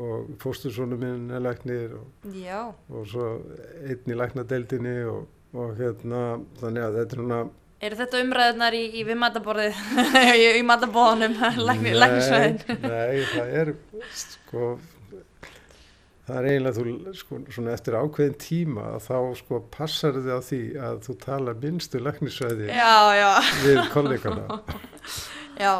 [0.00, 2.34] og fóstursónu mín er læknir og,
[2.88, 3.30] og svo
[3.84, 6.22] einn í læknadeildinni og, og hérna
[6.62, 7.46] þannig að þetta er svona
[7.78, 9.76] Er þetta umræðunar í, í við matabórið
[10.58, 12.56] í, matabóðunum læknisvæðin?
[12.90, 13.70] Nei, það er
[14.18, 14.72] sko
[16.28, 20.40] það er eiginlega þú sko, svona eftir ákveðin tíma að þá sko passar þið á
[20.44, 22.70] því að þú tala minnstu læknisvæði
[23.64, 24.60] við kollegana.
[25.58, 25.74] Já.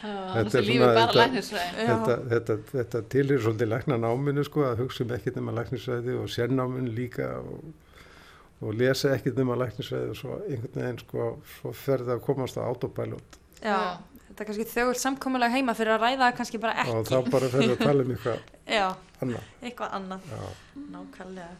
[0.00, 1.24] Þetta er svona þetta,
[1.76, 6.14] þetta, þetta, þetta tilir svolítið lækna náminu sko að hugsa um ekkert um að læknisvæði
[6.22, 7.66] og sérnáminu líka og,
[8.64, 11.26] og lesa ekkert um að læknisvæði og svo einhvern veginn sko
[11.58, 13.36] svo ferða að komast á autopilot.
[13.60, 13.98] Já.
[14.30, 17.48] Þetta er kannski þauður samkómulega heima fyrir að ræða kannski bara ekki og þá bara
[17.50, 19.46] fyrir að tala um eitthvað annað.
[19.62, 20.42] eitthvað annað, já.
[20.94, 21.54] nákvæmlega.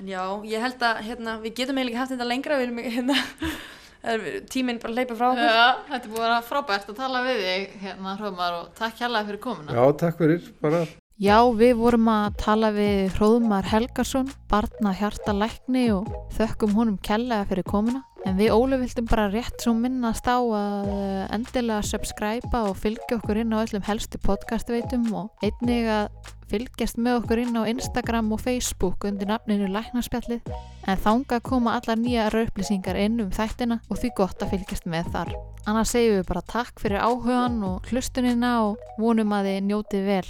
[0.00, 3.16] En já, ég held að hérna, við getum eiginlega haft þetta lengra við erum hérna
[4.52, 5.44] tíminn bara leipa frá okkur.
[5.44, 9.24] Já, þetta er búin að frábært að tala við þig hérna Hróðmar og takk hjálpa
[9.28, 9.76] fyrir komuna.
[9.76, 10.84] Já, takk fyrir, bara.
[11.20, 17.68] Já, við vorum að tala við Hróðmar Helgarsson, barna hjartalækni og þökkum honum kellega fyrir
[17.68, 18.00] komuna.
[18.28, 23.16] En við Óli vildum bara rétt svo minnast á að eh, endilega subscribe og fylgja
[23.18, 26.08] okkur inn á öllum helstu podcastveitum og einnig að
[26.50, 30.50] fylgjast með okkur inn á Instagram og Facebook undir nafninu Læknarspjallið
[30.90, 35.12] en þánga koma allar nýja rauplýsingar inn um þættina og því gott að fylgjast með
[35.14, 35.32] þar.
[35.68, 40.28] Annars segjum við bara takk fyrir áhugan og hlustunina og vonum að þið njótið vel.